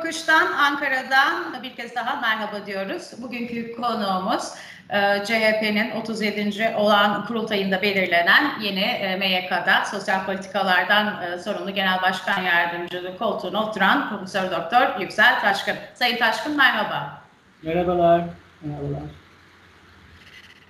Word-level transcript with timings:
Yokuş'tan, 0.00 0.52
Ankara'dan 0.52 1.62
bir 1.62 1.76
kez 1.76 1.94
daha 1.94 2.20
merhaba 2.20 2.66
diyoruz. 2.66 3.10
Bugünkü 3.18 3.72
konuğumuz 3.72 4.52
e, 4.90 5.24
CHP'nin 5.24 5.90
37. 5.90 6.74
olan 6.76 7.26
kurultayında 7.26 7.82
belirlenen 7.82 8.60
yeni 8.60 8.80
e, 8.80 9.16
MYK'da 9.16 9.84
sosyal 9.84 10.26
politikalardan 10.26 11.22
e, 11.22 11.38
sorumlu 11.38 11.70
Genel 11.70 12.02
Başkan 12.02 12.42
Yardımcılığı 12.42 13.18
koltuğuna 13.18 13.68
oturan 13.68 14.08
Profesör 14.08 14.50
Doktor 14.50 15.00
Yüksel 15.00 15.40
Taşkın. 15.40 15.76
Sayın 15.94 16.16
Taşkın 16.16 16.56
merhaba. 16.56 17.22
Merhabalar. 17.62 18.22
Merhabalar. 18.62 19.02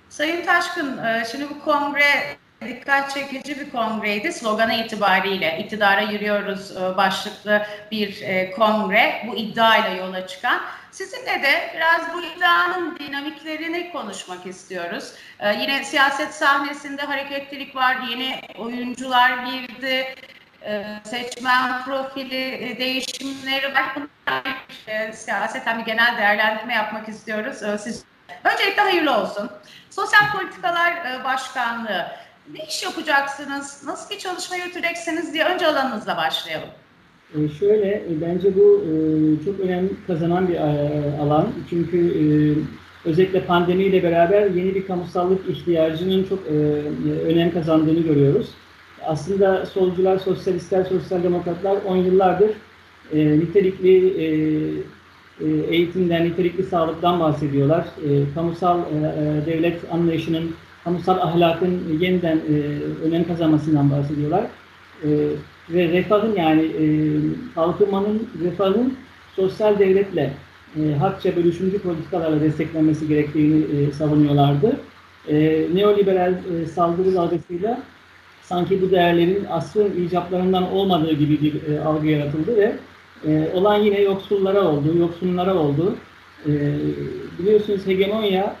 Sayın 0.09 0.45
Taşkın, 0.45 1.01
şimdi 1.31 1.49
bu 1.49 1.59
kongre 1.65 2.37
dikkat 2.65 3.13
çekici 3.13 3.59
bir 3.59 3.69
kongreydi. 3.69 4.33
Sloganı 4.33 4.73
itibariyle 4.73 5.59
iktidara 5.59 6.01
yürüyoruz 6.01 6.77
e, 6.77 6.97
başlıklı 6.97 7.65
bir 7.91 8.21
e, 8.21 8.51
kongre. 8.51 9.23
Bu 9.27 9.35
iddiayla 9.35 9.89
yola 9.89 10.27
çıkan. 10.27 10.61
Sizinle 10.91 11.43
de 11.43 11.71
biraz 11.75 12.13
bu 12.13 12.21
iddianın 12.21 12.99
dinamiklerini 12.99 13.91
konuşmak 13.91 14.45
istiyoruz. 14.45 15.13
E, 15.39 15.53
yine 15.53 15.83
siyaset 15.83 16.33
sahnesinde 16.33 17.01
hareketlilik 17.01 17.75
var. 17.75 17.97
Yeni 18.09 18.41
oyuncular 18.57 19.37
girdi. 19.37 20.15
Seçmen 21.03 21.83
profili 21.83 22.75
değişimleri 22.79 23.73
var. 23.73 23.95
Bunlar 23.95 25.11
siyaseten 25.13 25.79
bir 25.79 25.85
genel 25.85 26.17
değerlendirme 26.17 26.73
yapmak 26.73 27.09
istiyoruz. 27.09 27.81
Siz 27.81 28.05
Öncelikle 28.43 28.81
hayırlı 28.81 29.17
olsun. 29.17 29.51
Sosyal 29.89 30.31
Politikalar 30.31 31.23
Başkanlığı 31.23 32.11
ne 32.53 32.65
iş 32.67 32.83
yapacaksınız, 32.83 33.83
nasıl 33.85 34.09
bir 34.09 34.19
çalışma 34.19 34.55
yürüteceksiniz 34.55 35.33
diye 35.33 35.45
önce 35.45 35.67
alanınızla 35.67 36.17
başlayalım. 36.17 36.69
E 37.35 37.49
şöyle, 37.49 37.87
e, 37.87 38.21
bence 38.21 38.55
bu 38.55 38.83
e, 38.85 38.91
çok 39.45 39.59
önemli 39.59 39.89
kazanan 40.07 40.47
bir 40.47 40.55
e, 40.55 41.17
alan. 41.21 41.47
Çünkü 41.69 41.97
e, 41.97 42.23
özellikle 43.09 43.45
pandemiyle 43.45 44.03
beraber 44.03 44.49
yeni 44.49 44.75
bir 44.75 44.87
kamusallık 44.87 45.49
ihtiyacının 45.49 46.23
çok 46.23 46.39
e, 46.47 46.51
önem 47.25 47.53
kazandığını 47.53 47.99
görüyoruz. 47.99 48.49
Aslında 49.05 49.65
solcular, 49.65 50.17
sosyalistler, 50.17 50.83
sosyal 50.83 51.23
demokratlar 51.23 51.77
10 51.87 51.95
yıllardır 51.95 52.51
e, 53.13 53.39
nitelikli 53.39 54.07
e, 54.07 54.25
e, 55.41 55.75
eğitimden, 55.75 56.25
nitelikli 56.25 56.63
sağlıktan 56.63 57.19
bahsediyorlar. 57.19 57.85
E, 58.09 58.33
kamusal 58.35 58.79
e, 58.79 59.45
devlet 59.45 59.79
anlayışının 59.91 60.55
kamusal 60.83 61.17
ahlakın 61.17 61.97
yeniden 61.99 62.37
e, 62.37 62.53
önem 63.07 63.27
kazanmasından 63.27 63.91
bahsediyorlar. 63.91 64.43
E, 65.03 65.09
ve 65.69 65.87
refahın 65.87 66.35
yani 66.35 66.61
e, 66.61 66.85
kalkınmanın, 67.55 68.29
refahın 68.43 68.93
sosyal 69.35 69.79
devletle, 69.79 70.33
e, 70.75 70.95
hakça 70.95 71.35
bölüşümcü 71.35 71.79
politikalarla 71.79 72.41
desteklenmesi 72.41 73.07
gerektiğini 73.07 73.63
e, 73.77 73.91
savunuyorlardı. 73.91 74.79
E, 75.27 75.67
neoliberal 75.73 76.33
e, 76.33 76.65
saldırı 76.65 77.15
dalgasıyla 77.15 77.79
sanki 78.41 78.81
bu 78.81 78.91
değerlerin 78.91 79.45
asrın 79.49 80.05
icaplarından 80.07 80.71
olmadığı 80.71 81.13
gibi 81.13 81.41
bir 81.41 81.73
e, 81.73 81.81
algı 81.81 82.07
yaratıldı 82.07 82.57
ve 82.57 82.75
e, 83.27 83.49
olan 83.53 83.75
yine 83.75 84.01
yoksullara 84.01 84.61
oldu, 84.61 84.97
yoksunlara 84.97 85.55
oldu. 85.55 85.95
E, 86.45 86.51
biliyorsunuz 87.39 87.87
hegemonya 87.87 88.55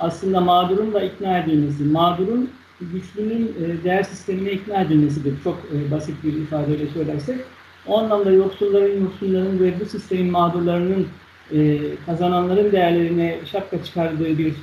aslında 0.00 0.40
mağdurun 0.40 0.94
da 0.94 1.02
ikna 1.02 1.38
edilmesi, 1.38 1.84
mağdurun 1.84 2.50
güçlünün 2.80 3.54
e, 3.64 3.84
değer 3.84 4.02
sistemine 4.02 4.52
ikna 4.52 4.80
edilmesidir. 4.80 5.34
Çok 5.44 5.58
e, 5.58 5.90
basit 5.90 6.24
bir 6.24 6.32
ifadeyle 6.32 6.86
söylersek. 6.86 7.40
O 7.86 7.98
anlamda 7.98 8.32
yoksulların, 8.32 9.00
yoksulların 9.00 9.60
ve 9.60 9.80
bu 9.80 9.84
sistemin 9.84 10.30
mağdurlarının 10.30 11.06
e, 11.52 11.78
kazananların 12.06 12.72
değerlerine 12.72 13.38
şapka 13.52 13.84
çıkardığı 13.84 14.38
bir 14.38 14.54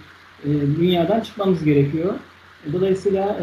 dünyadan 0.80 1.20
çıkmamız 1.20 1.64
gerekiyor. 1.64 2.14
Dolayısıyla 2.74 3.38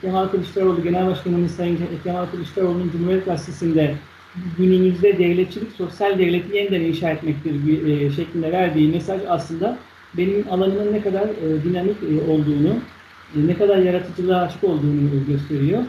Kemal 0.00 0.28
Kılıçdaroğlu, 0.28 0.82
Genel 0.82 1.06
Başkanımız 1.06 1.50
Sayın 1.50 1.78
Kemal 2.04 2.26
Kılıçdaroğlu'nun 2.26 2.90
Cumhuriyet 2.90 3.24
Gazetesi'nde 3.24 3.94
günümüzde 4.58 5.18
devletçilik, 5.18 5.72
sosyal 5.72 6.18
devleti 6.18 6.56
yeniden 6.56 6.80
inşa 6.80 7.10
etmektir 7.10 7.54
şeklinde 8.16 8.52
verdiği 8.52 8.88
mesaj 8.92 9.20
aslında 9.28 9.78
benim 10.16 10.44
alanımın 10.50 10.92
ne 10.92 11.02
kadar 11.02 11.28
e, 11.28 11.64
dinamik 11.64 11.96
e, 12.02 12.30
olduğunu, 12.30 12.74
e, 13.36 13.46
ne 13.46 13.54
kadar 13.54 13.78
yaratıcılığa 13.78 14.40
açık 14.40 14.64
olduğunu 14.64 15.26
gösteriyor. 15.28 15.82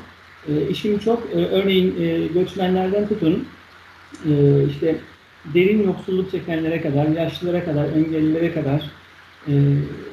E, 0.48 0.68
işim 0.70 1.00
çok, 1.00 1.24
e, 1.36 1.46
örneğin 1.46 2.02
e, 2.02 2.28
göçmenlerden 2.28 3.08
tutun, 3.08 3.48
e, 4.26 4.32
işte 4.70 4.96
derin 5.54 5.84
yoksulluk 5.84 6.32
çekenlere 6.32 6.82
kadar, 6.82 7.08
yaşlılara 7.08 7.66
kadar, 7.66 7.86
engellilere 7.86 8.54
kadar, 8.54 8.92
e, 9.48 9.54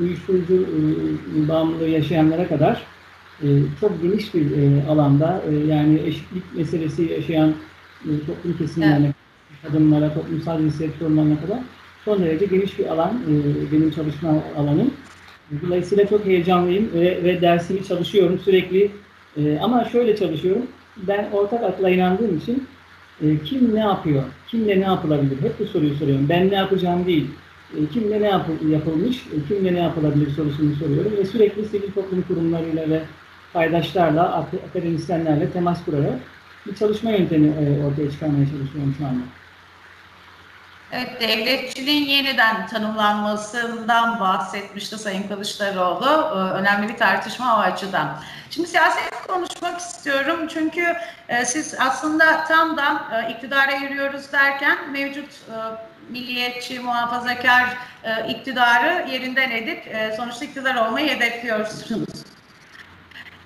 uyuşturucu 0.01 0.55
e, 0.55 1.49
bağımlılığı 1.49 1.89
yaşayanlara 1.89 2.49
kadar 2.49 2.83
e, 3.43 3.47
çok 3.81 4.03
geniş 4.03 4.35
bir 4.35 4.51
e, 4.51 4.87
alanda, 4.89 5.43
e, 5.51 5.55
yani 5.55 6.01
eşitlik 6.07 6.57
meselesi 6.57 7.03
yaşayan 7.03 7.55
e, 8.05 8.11
toplum 8.27 8.59
kesimlerine, 8.59 9.07
evet. 9.07 9.15
kadınlara, 9.63 10.15
toplumsal 10.15 10.59
cinsiyet 10.59 10.95
sorunlarına 10.95 11.41
kadar 11.41 11.59
son 12.09 12.23
derece 12.23 12.47
geniş 12.47 12.79
bir 12.79 12.87
alan 12.87 13.11
e, 13.11 13.33
benim 13.73 13.91
çalışma 13.91 14.31
alanım. 14.59 14.91
Dolayısıyla 15.63 16.07
çok 16.07 16.25
heyecanlıyım 16.25 16.91
ve, 16.95 17.25
ve 17.25 17.41
dersimi 17.41 17.85
çalışıyorum 17.85 18.39
sürekli. 18.45 18.91
E, 19.37 19.59
ama 19.59 19.85
şöyle 19.85 20.17
çalışıyorum. 20.17 20.63
Ben 20.97 21.31
ortak 21.33 21.63
akla 21.65 21.91
inandığım 21.91 22.39
için 22.39 22.69
e, 23.23 23.39
kim 23.45 23.75
ne 23.75 23.81
yapıyor, 23.81 24.23
kimle 24.49 24.81
ne 24.81 24.85
yapılabilir? 24.85 25.43
Hep 25.43 25.61
bu 25.61 25.65
soruyu 25.65 25.95
soruyorum. 25.95 26.27
Ben 26.29 26.51
ne 26.51 26.55
yapacağım 26.55 27.07
değil. 27.07 27.27
Kimle 27.93 28.23
ne 28.23 28.27
yap 28.27 28.47
yapılmış, 28.71 29.25
kimle 29.49 29.75
ne 29.75 29.79
yapılabilir 29.79 30.31
sorusunu 30.31 30.75
soruyorum. 30.75 31.13
Ve 31.17 31.25
sürekli 31.25 31.65
sivil 31.65 31.93
toplum 31.93 32.23
kurumlarıyla 32.23 32.91
ve 32.91 33.01
paydaşlarla, 33.53 34.47
akademisyenlerle 34.69 35.51
temas 35.51 35.85
kurarak 35.85 36.19
bir 36.67 36.75
çalışma 36.75 37.11
yöntemi 37.11 37.53
ortaya 37.87 38.11
çıkarmaya 38.11 38.45
çalışıyorum 38.45 38.95
şu 38.99 39.07
anda. 39.07 39.38
Evet, 40.93 41.21
devletçiliğin 41.21 42.07
yeniden 42.07 42.67
tanımlanmasından 42.67 44.21
bahsetmişti 44.21 44.99
Sayın 44.99 45.29
Kılıçdaroğlu. 45.29 46.07
Ee, 46.07 46.53
önemli 46.53 46.89
bir 46.89 46.97
tartışma 46.97 47.57
o 47.57 47.59
açıdan. 47.59 48.21
Şimdi 48.51 48.69
siyaset 48.69 49.27
konuşmak 49.27 49.81
istiyorum 49.81 50.49
çünkü 50.49 50.97
e, 51.29 51.45
siz 51.45 51.75
aslında 51.81 52.45
tam 52.45 52.77
da 52.77 53.03
e, 53.13 53.33
iktidara 53.33 53.73
yürüyoruz 53.73 54.33
derken 54.33 54.91
mevcut 54.93 55.31
e, 55.31 55.57
milliyetçi, 56.09 56.81
muhafazakar 56.81 57.77
iktidarı 58.29 59.09
yerinden 59.11 59.51
edip 59.51 59.85
sonuçta 60.17 60.45
iktidar 60.45 60.75
olmayı 60.75 61.09
hedefliyorsunuz. 61.09 62.25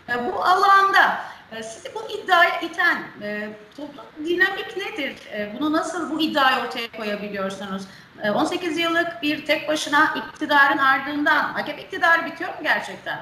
Bu 0.08 0.44
alanda 0.44 1.18
sizi 1.60 1.88
bu 1.94 2.00
iddiaya 2.18 2.60
iten 2.60 3.02
e, 3.22 3.48
toplum 3.76 4.04
dinamik 4.26 4.76
nedir? 4.76 5.14
E, 5.34 5.52
bunu 5.58 5.72
nasıl 5.72 6.10
bu 6.10 6.20
iddiayı 6.20 6.64
ortaya 6.66 6.92
koyabiliyorsunuz? 6.96 7.82
E, 8.22 8.30
18 8.30 8.78
yıllık 8.78 9.08
bir 9.22 9.46
tek 9.46 9.68
başına 9.68 10.14
iktidarın 10.16 10.78
ardından 10.78 11.54
AKP 11.54 11.82
iktidarı 11.82 12.26
bitiyor 12.26 12.50
mu 12.50 12.56
gerçekten? 12.62 13.18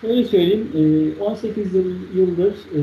Şöyle 0.00 0.24
söyleyeyim, 0.24 1.16
18 1.20 1.76
e, 1.76 1.78
yıldır 2.14 2.52
e, 2.52 2.80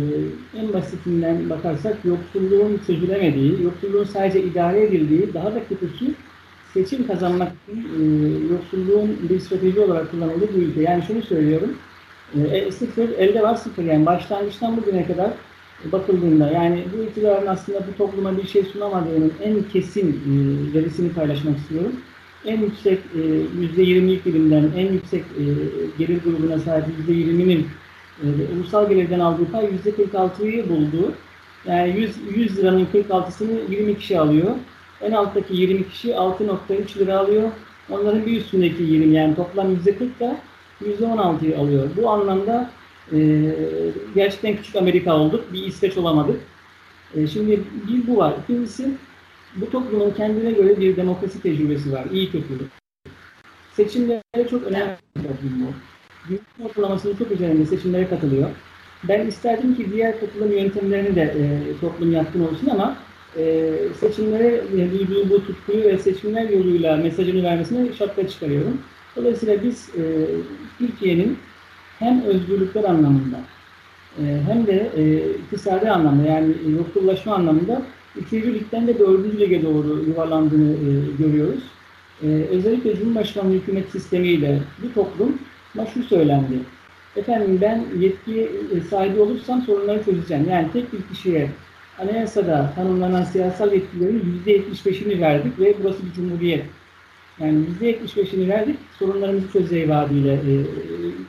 en 0.59 0.73
basitinden 0.73 1.49
bakarsak 1.49 2.05
yoksulluğun 2.05 2.81
çözülemediği, 2.87 3.63
yoksulluğun 3.63 4.03
sadece 4.03 4.43
idare 4.43 4.83
edildiği, 4.83 5.33
daha 5.33 5.55
da 5.55 5.67
kötüsü 5.67 6.13
seçim 6.73 7.07
kazanmak 7.07 7.51
için 7.67 7.81
e, 7.81 8.03
yoksulluğun 8.53 9.29
bir 9.29 9.39
strateji 9.39 9.79
olarak 9.79 10.11
kullanıldığı 10.11 10.55
bir 10.55 10.61
ülke. 10.67 10.81
Yani 10.81 11.03
şunu 11.07 11.21
söylüyorum, 11.21 11.77
e, 12.51 12.71
sıfır, 12.71 13.09
elde 13.09 13.41
var 13.41 13.55
sıfır. 13.55 13.83
Yani 13.83 14.05
başlangıçtan 14.05 14.77
bugüne 14.77 15.07
kadar 15.07 15.29
bakıldığında 15.91 16.51
yani 16.51 16.83
bu 16.97 17.03
iktidarın 17.03 17.47
aslında 17.47 17.79
bu 17.87 17.97
topluma 17.97 18.37
bir 18.37 18.47
şey 18.47 18.63
sunamadığının 18.63 19.33
en 19.43 19.63
kesin 19.63 20.09
e, 20.09 20.73
verisini 20.73 21.13
paylaşmak 21.13 21.57
istiyorum. 21.57 21.91
En 22.45 22.61
yüksek 22.61 22.99
e, 23.15 23.21
yüzde 23.59 23.83
20'lik 23.83 24.25
dilimden 24.25 24.71
en 24.77 24.93
yüksek 24.93 25.21
e, 25.21 25.43
gelir 25.97 26.23
grubuna 26.23 26.59
sahip 26.59 26.85
yüzde 26.97 27.11
20'nin 27.11 27.67
e, 28.23 28.25
ulusal 28.55 28.89
gelirden 28.89 29.19
aldığı 29.19 29.51
pay 29.51 29.71
yüzde 29.71 29.89
46'yı 29.89 30.69
buldu. 30.69 31.13
Yani 31.65 31.99
100, 31.99 32.17
100 32.35 32.57
liranın 32.57 32.87
46'sını 32.93 33.71
20 33.71 33.97
kişi 33.97 34.19
alıyor. 34.19 34.51
En 35.01 35.11
alttaki 35.11 35.55
20 35.55 35.89
kişi 35.89 36.09
6.3 36.09 36.99
lira 36.99 37.17
alıyor. 37.17 37.51
Onların 37.89 38.25
bir 38.25 38.37
üstündeki 38.37 38.83
20 38.83 39.15
yani 39.15 39.35
toplam 39.35 39.71
yüzde 39.71 39.97
40 39.97 40.19
da 40.19 40.37
%16'yı 40.83 41.57
alıyor. 41.57 41.89
Bu 42.01 42.09
anlamda 42.09 42.69
e, 43.13 43.17
gerçekten 44.15 44.55
küçük 44.55 44.75
Amerika 44.75 45.17
olduk. 45.17 45.53
Bir 45.53 45.63
İsveç 45.65 45.97
olamadık. 45.97 46.41
E, 47.15 47.27
şimdi 47.27 47.63
bir 47.87 48.07
bu 48.07 48.17
var. 48.17 48.33
İkincisi 48.43 48.89
bu 49.55 49.69
toplumun 49.69 50.11
kendine 50.11 50.51
göre 50.51 50.79
bir 50.79 50.97
demokrasi 50.97 51.41
tecrübesi 51.41 51.91
var. 51.91 52.05
İyi 52.11 52.31
kötülük. 52.31 52.71
Seçimlere 53.73 54.47
çok 54.49 54.63
önemli 54.63 54.97
bir 55.17 55.21
toplum 55.21 55.61
bu. 55.61 55.73
Dünya 56.29 56.69
ortalamasının 56.69 57.15
çok 57.15 57.31
üzerinde 57.31 57.65
seçimlere 57.65 58.07
katılıyor. 58.07 58.49
Ben 59.03 59.27
isterdim 59.27 59.75
ki 59.75 59.91
diğer 59.91 60.19
katılım 60.19 60.51
yöntemlerini 60.51 61.15
de 61.15 61.21
e, 61.21 61.77
toplum 61.81 62.11
yatkın 62.11 62.47
olsun 62.47 62.69
ama 62.69 62.97
e, 63.37 63.73
seçimlere 63.99 64.61
duyduğu 64.71 65.29
bu 65.29 65.45
tutkuyu 65.45 65.83
ve 65.83 65.97
seçimler 65.97 66.49
yoluyla 66.49 66.97
mesajını 66.97 67.43
vermesine 67.43 67.93
şapka 67.93 68.27
çıkarıyorum. 68.27 68.81
Dolayısıyla 69.15 69.63
biz 69.63 69.89
e, 69.89 70.01
Türkiye'nin 70.77 71.37
hem 71.99 72.21
özgürlükler 72.21 72.83
anlamında 72.83 73.39
e, 74.19 74.23
hem 74.47 74.67
de 74.67 74.91
e, 74.97 75.29
iktisadi 75.29 75.91
anlamda 75.91 76.23
yani 76.23 76.53
yoksullaşma 76.77 77.35
anlamında 77.35 77.81
3. 78.15 78.33
ligden 78.33 78.87
de 78.87 78.99
4. 78.99 79.39
lige 79.39 79.63
doğru 79.63 80.03
yuvarlandığını 80.07 80.71
e, 80.73 80.89
görüyoruz. 81.23 81.63
E, 82.23 82.27
özellikle 82.27 82.95
Cumhurbaşkanlığı 82.95 83.53
hükümet 83.53 83.89
sistemiyle 83.89 84.59
bu 84.83 84.93
toplum 84.93 85.37
şu 85.93 86.03
söylendi. 86.03 86.59
Efendim 87.15 87.57
ben 87.61 87.83
yetki 87.99 88.51
sahibi 88.89 89.19
olursam 89.19 89.61
sorunları 89.61 90.03
çözeceğim. 90.03 90.47
Yani 90.49 90.67
tek 90.73 90.93
bir 90.93 91.01
kişiye 91.13 91.49
anayasada 91.99 92.73
tanımlanan 92.75 93.23
siyasal 93.23 93.73
yetkilerin 93.73 94.41
%75'ini 94.45 95.21
verdik 95.21 95.59
ve 95.59 95.75
burası 95.83 96.05
bir 96.05 96.13
cumhuriyet. 96.13 96.65
Yani 97.39 97.65
%75'ini 97.81 98.49
verdik, 98.49 98.77
sorunlarımızı 98.99 99.51
çözeceği 99.51 99.89
vaadiyle 99.89 100.33
e, 100.33 100.53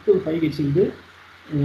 kıl 0.04 0.20
payı 0.20 0.40
geçildi 0.40 0.90
e, 1.52 1.56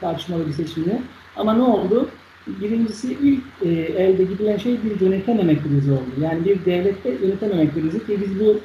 tartışmalı 0.00 0.46
bir 0.46 0.52
seçimle. 0.52 1.02
Ama 1.36 1.54
ne 1.54 1.62
oldu? 1.62 2.08
Birincisi 2.46 3.12
ilk 3.12 3.42
e, 3.62 3.68
elde 4.02 4.24
gidilen 4.24 4.56
şey 4.56 4.78
bir 4.84 5.00
yönetememe 5.00 5.62
krizi 5.62 5.92
oldu. 5.92 6.10
Yani 6.20 6.44
bir 6.44 6.64
devlette 6.64 7.10
yönetememe 7.22 7.70
krizi 7.70 8.06
ki 8.06 8.20
biz 8.20 8.40
bu 8.40 8.60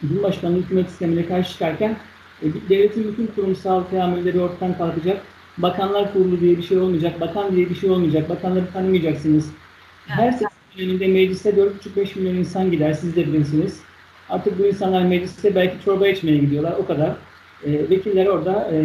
Cumhurbaşkanlığı 0.00 0.58
hükümet 0.58 0.88
sistemine 0.88 1.26
karşı 1.26 1.52
çıkarken 1.52 1.96
e, 2.42 2.46
devletin 2.68 3.12
bütün 3.12 3.26
kurumsal 3.26 3.82
teamülleri 3.84 4.40
ortadan 4.40 4.78
kalkacak. 4.78 5.22
Bakanlar 5.58 6.12
kurulu 6.12 6.40
diye 6.40 6.58
bir 6.58 6.62
şey 6.62 6.78
olmayacak. 6.78 7.20
Bakan 7.20 7.56
diye 7.56 7.70
bir 7.70 7.74
şey 7.74 7.90
olmayacak. 7.90 8.28
Bakanları 8.28 8.72
tanımayacaksınız. 8.72 9.50
Her 10.06 10.32
seçim 10.32 10.48
döneminde 10.78 11.06
mecliste 11.06 11.50
4,5-5 11.50 12.18
milyon 12.18 12.34
insan 12.34 12.70
gider. 12.70 12.92
Siz 12.92 13.16
de 13.16 13.26
bilirsiniz. 13.26 13.80
Artık 14.30 14.58
bu 14.58 14.66
insanlar 14.66 15.02
mecliste 15.02 15.54
belki 15.54 15.84
çorba 15.84 16.08
içmeye 16.08 16.38
gidiyorlar. 16.38 16.74
O 16.78 16.86
kadar. 16.86 17.10
E, 17.64 17.90
vekiller 17.90 18.26
orada 18.26 18.70
e, 18.72 18.76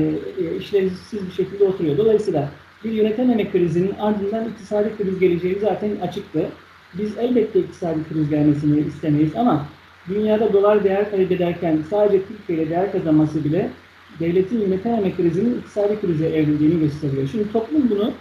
e, 0.44 0.58
işlevsiz 0.58 1.28
bir 1.28 1.32
şekilde 1.32 1.64
oturuyor. 1.64 1.98
Dolayısıyla 1.98 2.50
bir 2.84 2.92
yönetememe 2.92 3.52
krizinin 3.52 3.94
ardından 4.00 4.50
iktisadi 4.50 4.98
kriz 4.98 5.20
geleceği 5.20 5.58
zaten 5.62 5.92
açıktı. 6.02 6.46
Biz 6.94 7.18
elbette 7.18 7.60
iktisadi 7.60 8.00
kriz 8.14 8.30
gelmesini 8.30 8.80
istemeyiz 8.80 9.36
ama 9.36 9.66
dünyada 10.10 10.54
dolar 10.54 10.84
değer 10.84 11.12
kaybederken 11.12 11.80
sadece 11.90 12.22
Türkiye 12.26 12.70
değer 12.70 12.92
kazanması 12.92 13.44
bile 13.44 13.70
devletin 14.20 14.62
yönetememe 14.62 15.16
krizinin 15.16 15.60
iktisadi 15.60 16.02
krize 16.02 16.26
evrildiğini 16.26 16.80
gösteriyor. 16.80 17.28
Şimdi 17.32 17.52
toplum 17.52 17.90
bunu 17.90 18.12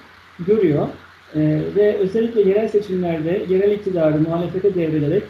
görüyor 0.46 0.88
ee, 1.34 1.60
ve 1.76 1.96
özellikle 1.96 2.40
yerel 2.40 2.68
seçimlerde 2.68 3.42
yerel 3.48 3.72
iktidarı 3.72 4.20
muhalefete 4.20 4.74
devrelerek 4.74 5.22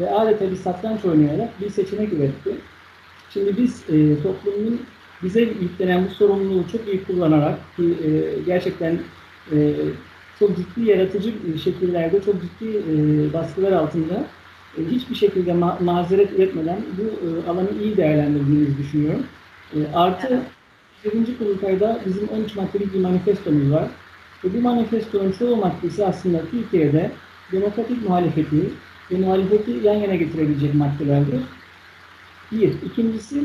ve 0.00 0.10
adeta 0.10 0.50
bir 0.50 0.56
satranç 0.56 1.04
oynayarak 1.04 1.60
bir 1.60 1.70
seçenek 1.70 2.12
üretti. 2.12 2.50
Şimdi 3.30 3.56
biz 3.56 3.84
e, 3.90 4.22
toplumun 4.22 4.80
bize 5.22 5.40
yüklenen 5.40 6.04
bu 6.04 6.14
sorumluluğu 6.14 6.64
çok 6.72 6.88
iyi 6.88 7.04
kullanarak 7.04 7.58
e, 7.78 7.84
gerçekten 8.46 8.98
e, 9.52 9.74
çok 10.38 10.56
ciddi 10.56 10.90
yaratıcı 10.90 11.32
şekillerde, 11.64 12.22
çok 12.22 12.34
ciddi 12.42 12.76
e, 12.76 12.92
baskılar 13.32 13.72
altında 13.72 14.26
e, 14.78 14.84
hiçbir 14.90 15.14
şekilde 15.14 15.52
ma 15.52 15.78
mazeret 15.80 16.32
üretmeden 16.32 16.78
bu 16.98 17.02
e, 17.02 17.50
alanı 17.50 17.68
iyi 17.82 17.96
değerlendirdiğimizi 17.96 18.78
düşünüyorum. 18.78 19.26
E, 19.74 19.78
artı 19.94 20.42
7. 21.04 21.38
kurultayda 21.38 22.00
bizim 22.06 22.28
13 22.28 22.56
maddelik 22.56 22.94
bir 22.94 23.00
manifestomuz 23.00 23.72
var. 23.72 23.88
Ve 24.44 24.54
bu 24.54 24.60
manifestonun 24.60 25.32
çoğu 25.32 25.56
maddesi 25.56 26.06
aslında 26.06 26.40
Türkiye'de 26.50 27.10
demokratik 27.52 28.08
muhalefeti 28.08 28.70
ve 29.10 29.16
muhalefeti 29.16 29.70
yan 29.70 29.94
yana 29.94 30.14
getirebilecek 30.14 30.74
maddelerdir. 30.74 31.40
Bir. 32.52 32.72
İkincisi 32.86 33.44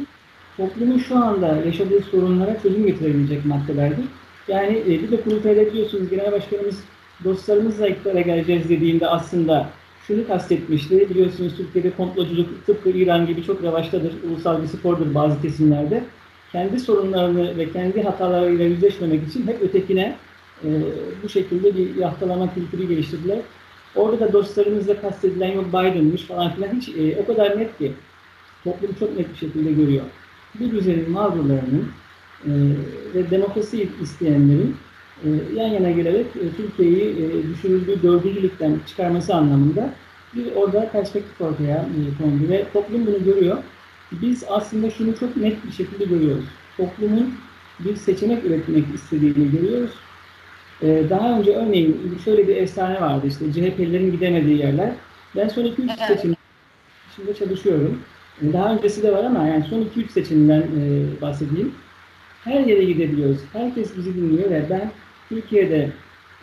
toplumun 0.58 0.98
şu 0.98 1.18
anda 1.18 1.58
yaşadığı 1.66 2.02
sorunlara 2.02 2.62
çözüm 2.62 2.86
getirebilecek 2.86 3.46
maddelerdir. 3.46 4.06
Yani 4.48 4.78
e, 4.78 4.90
bir 4.90 5.12
de 5.12 5.22
kurultayda 5.22 5.66
biliyorsunuz 5.66 6.10
Genel 6.10 6.32
Başkanımız 6.32 6.84
dostlarımızla 7.24 7.88
iktidara 7.88 8.22
geleceğiz 8.22 8.70
dediğinde 8.70 9.08
aslında 9.08 9.70
şunu 10.08 10.28
kastetmişti. 10.28 11.10
Biliyorsunuz 11.10 11.58
Türkiye'de 11.58 11.92
komploculuk 11.92 12.66
tıpkı 12.66 12.90
İran 12.90 13.28
gibi 13.28 13.44
çok 13.44 13.64
revaçtadır. 13.64 14.14
Ulusal 14.30 14.62
bir 14.62 14.68
spordur 14.68 15.16
bazı 15.16 15.42
kesimlerde. 15.42 16.04
Kendi 16.52 16.80
sorunlarını 16.80 17.58
ve 17.58 17.72
kendi 17.72 18.04
hatalarıyla 18.04 18.66
yüzleşmemek 18.66 19.28
için 19.28 19.48
hep 19.48 19.62
ötekine 19.62 20.16
e, 20.64 20.68
bu 21.24 21.30
şekilde 21.30 21.76
bir 21.76 21.96
yahtalama 21.96 22.54
kültürü 22.54 22.88
geliştirdiler. 22.88 23.40
Orada 23.98 24.20
da 24.20 24.34
dostlarımızla 24.34 25.02
kastedilen 25.02 25.52
yok 25.52 25.68
Biden'mış 25.68 26.22
falan 26.22 26.56
filan 26.56 26.70
hiç 26.74 26.90
e, 26.90 27.22
o 27.22 27.26
kadar 27.26 27.60
net 27.60 27.78
ki 27.78 27.94
toplum 28.64 28.94
çok 29.00 29.18
net 29.18 29.30
bir 29.30 29.36
şekilde 29.36 29.72
görüyor. 29.72 30.04
Bu 30.60 30.72
düzenin 30.72 31.12
mağdurlarının 31.12 31.88
e, 32.46 32.52
ve 33.16 33.32
demokrasi 33.32 33.90
isteyenlerin 34.02 34.76
e, 35.24 35.28
yan 35.56 35.68
yana 35.68 35.92
gelerek 35.92 36.26
e, 36.26 36.58
Türkiye'yi 36.58 37.12
e, 37.12 37.50
düşürüldüğü 37.50 38.04
dördüncülükten 38.04 38.80
çıkarması 38.88 39.36
anlamında 39.36 39.94
bir 40.36 40.56
orada 40.56 40.90
perspektif 40.92 41.42
ortaya 41.42 41.78
e, 41.78 42.24
kondu 42.24 42.50
ve 42.50 42.66
toplum 42.74 43.08
bunu 43.08 43.24
görüyor. 43.24 43.58
Biz 44.12 44.44
aslında 44.50 44.90
şunu 44.90 45.18
çok 45.18 45.38
net 45.38 45.66
bir 45.66 45.72
şekilde 45.72 46.06
görüyoruz. 46.06 46.46
Toplumun 46.78 47.34
bir 47.80 47.96
seçenek 47.96 48.46
üretmek 48.46 48.86
istediğini 48.96 49.52
görüyoruz. 49.52 49.92
E, 50.82 51.10
daha 51.10 51.40
önce 51.40 51.56
örneğin 51.56 52.20
şöyle 52.26 52.48
bir 52.48 52.56
efsane 52.56 53.02
vardı 53.02 53.28
işte 53.28 53.46
CHP'lerin 53.54 54.12
gidemediği 54.12 54.58
yerler. 54.58 54.92
Ben 55.36 55.48
son 55.48 55.64
2-3 55.64 55.74
evet. 55.88 56.08
seçim 56.08 56.36
içinde 57.12 57.34
çalışıyorum. 57.34 58.00
Daha 58.54 58.74
öncesi 58.74 59.04
de 59.04 59.14
var 59.14 59.24
ama 59.24 59.48
yani 59.48 59.66
son 59.70 59.82
2-3 59.82 60.10
seçimden 60.10 60.62
e, 60.62 61.06
bahsedeyim. 61.22 61.72
Her 62.44 62.60
yere 62.60 62.84
gidebiliyoruz. 62.84 63.38
Herkes 63.54 63.98
bizi 63.98 64.16
dinliyor 64.16 64.50
ve 64.50 64.66
ben 64.70 64.92
Türkiye'de 65.30 65.92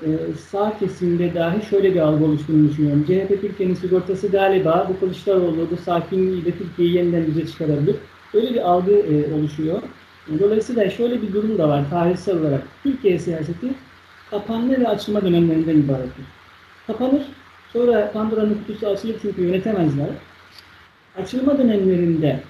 e, 0.02 0.08
sağ 0.50 0.78
kesimde 0.78 1.34
dahi 1.34 1.66
şöyle 1.66 1.94
bir 1.94 2.00
algı 2.00 2.25
oluştuğunu 2.25 2.69
düşünüyorum. 2.69 3.04
CHP 3.04 3.40
Türkiye'nin 3.40 3.75
sigortası 3.75 4.28
galiba 4.28 4.87
bu 4.90 5.00
Kılıçdaroğlu, 5.00 5.69
bu 5.70 5.76
sakinliğiyle 5.76 6.50
Türkiye'yi 6.50 6.96
yeniden 6.96 7.26
düze 7.26 7.46
çıkarabilir. 7.46 7.96
Öyle 8.34 8.54
bir 8.54 8.70
algı 8.70 8.92
e, 8.92 9.34
oluşuyor. 9.34 9.82
Dolayısıyla 10.40 10.90
şöyle 10.90 11.22
bir 11.22 11.32
durum 11.32 11.58
da 11.58 11.69
var 11.69 11.90
tarihsel 11.90 12.38
olarak. 12.38 12.62
Türkiye 12.82 13.18
siyaseti 13.18 13.66
kapanma 14.35 14.73
ve 14.73 14.88
açılma 14.88 15.23
dönemlerinden 15.23 15.76
ibarettir. 15.76 16.25
Kapanır, 16.87 17.23
sonra 17.73 18.11
Pandora'nın 18.12 18.55
kutusu 18.55 18.87
açılır 18.87 19.17
çünkü 19.23 19.43
yönetemezler. 19.43 20.09
Açılma 21.19 21.59
dönemlerinde 21.59 22.41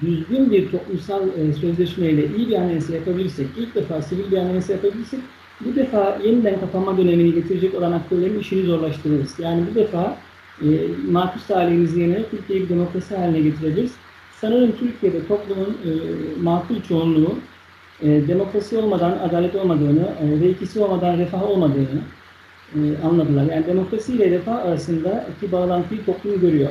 düzgün 0.00 0.50
bir 0.50 0.70
toplumsal 0.70 1.28
e, 1.28 1.52
sözleşmeyle 1.52 2.36
iyi 2.36 2.48
bir 2.48 2.54
anayasa 2.54 2.94
yapabilirsek, 2.94 3.46
ilk 3.56 3.74
defa 3.74 4.02
sivil 4.02 4.30
bir 4.30 4.36
anayasa 4.36 4.72
yapabilirsek, 4.72 5.20
bu 5.60 5.76
defa 5.76 6.18
yeniden 6.24 6.60
kapanma 6.60 6.98
dönemini 6.98 7.34
getirecek 7.34 7.74
olan 7.74 7.92
aktörlerin 7.92 8.38
işini 8.38 8.66
zorlaştırırız. 8.66 9.38
Yani 9.38 9.64
bu 9.70 9.74
defa 9.74 10.16
e, 10.62 10.66
makus 11.10 11.46
talihimizi 11.46 12.00
yenerek 12.00 12.30
Türkiye'yi 12.30 12.64
bir 12.64 12.68
demokrasi 12.68 13.16
haline 13.16 13.40
getireceğiz. 13.40 13.92
Sanırım 14.40 14.72
Türkiye'de 14.72 15.26
toplumun 15.26 15.76
e, 15.84 15.90
makul 16.42 16.80
çoğunluğu 16.88 17.38
e, 18.02 18.28
demokrasi 18.28 18.78
olmadan 18.78 19.18
adalet 19.28 19.54
olmadığını 19.54 20.08
e, 20.22 20.40
ve 20.40 20.50
ikisi 20.50 20.80
olmadan 20.80 21.18
refah 21.18 21.42
olmadığını 21.42 22.00
e, 22.74 22.78
anladılar. 23.04 23.44
Yani 23.44 23.66
demokrasi 23.66 24.12
ile 24.12 24.30
refah 24.30 24.56
arasında 24.56 25.26
iki 25.36 25.52
bağlantıyı 25.52 26.04
toplum 26.04 26.40
görüyor. 26.40 26.70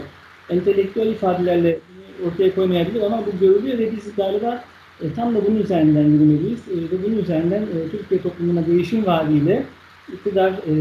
Entelektüel 0.49 1.07
ifadelerle 1.07 1.79
ortaya 2.27 2.55
koymayabilir 2.55 3.01
ama 3.01 3.23
bu 3.25 3.39
görülüyor 3.39 3.77
ve 3.77 3.91
biz 3.91 4.15
galiba 4.15 4.63
e, 5.01 5.13
tam 5.13 5.35
da 5.35 5.45
bunun 5.47 5.59
üzerinden 5.59 6.03
yürümeliyiz 6.03 6.59
e, 6.59 6.75
ve 6.75 7.03
bunun 7.03 7.17
üzerinden 7.17 7.61
e, 7.61 7.89
Türkiye 7.91 8.21
toplumuna 8.21 8.65
değişim 8.65 9.05
vaadiyle 9.05 9.65
iktidar 10.13 10.51
e, 10.51 10.73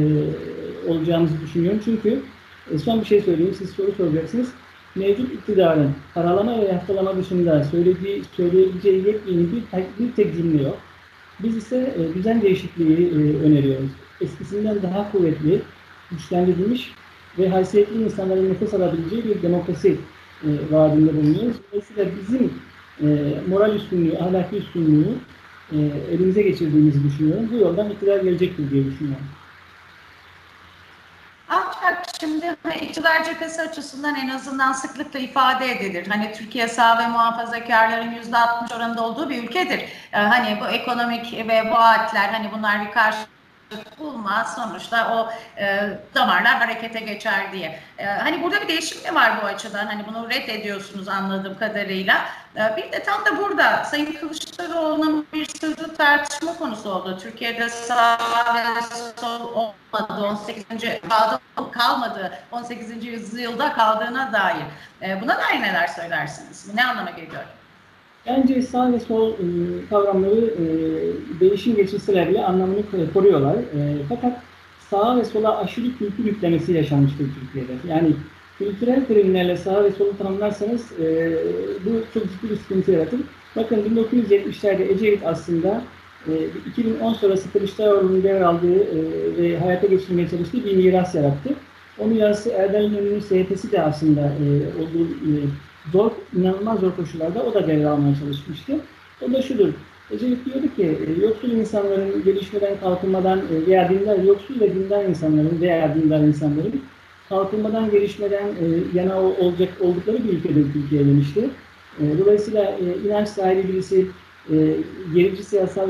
olacağımızı 0.90 1.40
düşünüyorum. 1.40 1.80
Çünkü 1.84 2.20
e, 2.74 2.78
son 2.78 3.00
bir 3.00 3.06
şey 3.06 3.20
söyleyeyim, 3.20 3.54
siz 3.58 3.70
soru 3.70 3.92
soracaksınız. 3.92 4.48
Mevcut 4.98 5.34
iktidarın 5.34 5.94
karalama 6.14 6.60
ve 6.60 6.64
yaftalama 6.64 7.16
dışında 7.16 7.64
söylediği, 7.64 8.22
söyleyebileceği 8.36 9.06
yepyeni 9.06 9.46
bir, 9.52 9.62
bir 9.98 10.12
tek 10.12 10.36
cümle 10.36 10.62
yok. 10.62 10.78
Biz 11.42 11.56
ise 11.56 11.94
e, 11.98 12.14
düzen 12.14 12.42
değişikliği 12.42 13.08
e, 13.08 13.46
öneriyoruz. 13.46 13.90
Eskisinden 14.20 14.82
daha 14.82 15.12
kuvvetli, 15.12 15.60
güçlendirilmiş 16.10 16.94
ve 17.38 17.48
haysiyetli 17.48 18.02
insanların 18.02 18.50
nefes 18.50 18.74
alabileceği 18.74 19.24
bir 19.24 19.42
demokrasi 19.42 19.96
e, 20.44 20.48
vaadinde 20.70 21.16
bulunuyoruz. 21.16 21.56
Dolayısıyla 21.72 22.04
bizim 22.20 22.50
e, 23.02 23.34
moral 23.48 23.74
üstünlüğü, 23.74 24.18
ahlaki 24.18 24.56
üstünlüğü 24.56 25.06
e, 25.72 25.76
elimize 26.12 26.42
geçirdiğimizi 26.42 27.04
düşünüyorum. 27.04 27.48
Bu 27.52 27.56
yoldan 27.56 27.90
iktidar 27.90 28.20
gelecektir 28.20 28.70
diye 28.70 28.84
düşünüyorum. 28.84 29.26
Şimdi 32.20 32.56
hani 32.62 32.76
iktidar 32.76 33.24
cephesi 33.24 33.62
açısından 33.62 34.14
en 34.14 34.28
azından 34.28 34.72
sıklıkla 34.72 35.18
ifade 35.18 35.72
edilir. 35.72 36.06
Hani 36.06 36.32
Türkiye 36.32 36.68
sağ 36.68 36.98
ve 36.98 37.06
muhafazakarların 37.06 38.10
yüzde 38.10 38.36
60 38.38 38.72
oranında 38.72 39.02
olduğu 39.02 39.30
bir 39.30 39.42
ülkedir. 39.42 39.80
Ee, 40.12 40.18
hani 40.18 40.60
bu 40.60 40.66
ekonomik 40.66 41.48
ve 41.48 41.70
vaatler 41.70 42.28
hani 42.28 42.50
bunlar 42.52 42.86
bir 42.86 42.92
karşı 42.92 43.18
bulmaz. 43.98 44.54
Sonuçta 44.54 45.14
o 45.14 45.32
e, 45.60 45.90
damarlar 46.14 46.56
harekete 46.56 47.00
geçer 47.00 47.52
diye. 47.52 47.80
E, 47.98 48.06
hani 48.06 48.42
burada 48.42 48.60
bir 48.60 48.68
değişim 48.68 49.02
mi 49.02 49.14
var 49.14 49.42
bu 49.42 49.46
açıdan? 49.46 49.86
Hani 49.86 50.06
bunu 50.06 50.30
reddediyorsunuz 50.30 51.08
anladığım 51.08 51.58
kadarıyla. 51.58 52.24
E, 52.56 52.76
bir 52.76 52.92
de 52.92 53.02
tam 53.02 53.24
da 53.24 53.38
burada 53.38 53.84
Sayın 53.84 54.12
Kılıçdaroğlu'nun 54.12 55.26
bir 55.32 55.46
sözü 55.60 55.96
tartışma 55.96 56.58
konusu 56.58 56.90
oldu. 56.90 57.18
Türkiye'de 57.22 57.68
sağ 57.68 58.18
ve 58.54 58.64
sol 59.20 59.40
olmadı, 59.40 60.26
18. 60.26 60.64
kaldı, 61.08 61.40
kalmadı, 61.72 62.38
18. 62.52 63.04
yüzyılda 63.04 63.72
kaldığına 63.72 64.32
dair. 64.32 64.64
E, 65.02 65.20
buna 65.20 65.38
dair 65.38 65.62
neler 65.62 65.86
söylersiniz? 65.86 66.68
Bu 66.72 66.76
ne 66.76 66.84
anlama 66.84 67.10
geliyor? 67.10 67.42
Bence 68.28 68.62
sağ 68.62 68.92
ve 68.92 69.00
sol 69.00 69.30
e, 69.30 69.34
kavramları 69.90 70.40
e, 70.40 70.64
değişim 71.40 71.76
geçirseler 71.76 72.28
bile 72.28 72.44
anlamını 72.44 72.82
koruyorlar. 73.14 73.54
E, 73.54 73.80
fakat 74.08 74.42
sağa 74.90 75.16
ve 75.16 75.24
sola 75.24 75.58
aşırı 75.58 75.86
kültür 75.98 76.24
yüklemesi 76.24 76.72
yaşanmıştır 76.72 77.26
Türkiye'de. 77.40 77.72
Yani 77.88 78.12
kültürel 78.58 79.04
terimlerle 79.04 79.56
sağ 79.56 79.84
ve 79.84 79.90
solu 79.90 80.18
tanımlarsanız 80.18 80.92
e, 81.00 81.32
bu 81.84 81.90
çok 82.14 82.22
ciddi 82.22 82.50
bir 82.50 82.56
sıkıntı 82.56 82.92
yaratır. 82.92 83.20
Bakın 83.56 83.76
1970'lerde 83.76 84.92
Ecevit 84.92 85.26
aslında 85.26 85.82
e, 86.26 86.32
2010 86.70 87.12
sonrası 87.12 87.52
Kılıçdaroğlu'nun 87.52 88.22
devraldığı 88.22 88.78
ve 89.38 89.58
hayata 89.58 89.86
geçirmeye 89.86 90.28
çalıştığı 90.28 90.64
bir 90.64 90.76
miras 90.76 91.14
yarattı. 91.14 91.50
O 91.98 92.06
mirası 92.06 92.50
Erdal 92.50 92.84
İnönü'nün 92.84 93.20
SHP'si 93.20 93.72
de 93.72 93.82
aslında 93.82 94.32
olduğu 94.80 95.08
zor, 95.92 96.10
inanılmaz 96.36 96.80
zor 96.80 96.96
koşullarda 96.96 97.42
o 97.42 97.54
da 97.54 97.66
devralmaya 97.66 98.14
çalışmıştı. 98.14 98.80
O 99.22 99.32
da 99.32 99.42
şudur. 99.42 99.68
Ecevit 100.10 100.46
diyordu 100.46 100.66
ki 100.76 100.98
e, 101.06 101.22
yoksul 101.22 101.50
insanların 101.50 102.24
gelişmeden, 102.24 102.80
kalkınmadan 102.80 103.38
e, 103.38 103.66
veya 103.66 103.88
dindar, 103.88 104.18
yoksul 104.18 104.60
ve 104.60 104.74
dindar 104.74 105.04
insanların 105.04 105.60
veya 105.60 105.94
dindar 105.94 106.20
insanların 106.20 106.82
kalkınmadan, 107.28 107.90
gelişmeden 107.90 108.46
e, 108.46 108.64
yana 108.94 109.22
olacak 109.22 109.68
oldukları 109.80 110.24
bir 110.24 110.32
ülkede 110.32 110.72
Türkiye 110.72 111.06
demişti. 111.06 111.50
Dolayısıyla 112.18 112.78
inanç 113.06 113.28
sahibi 113.28 113.68
birisi 113.68 114.06
gerici 115.14 115.42
siyasal 115.42 115.88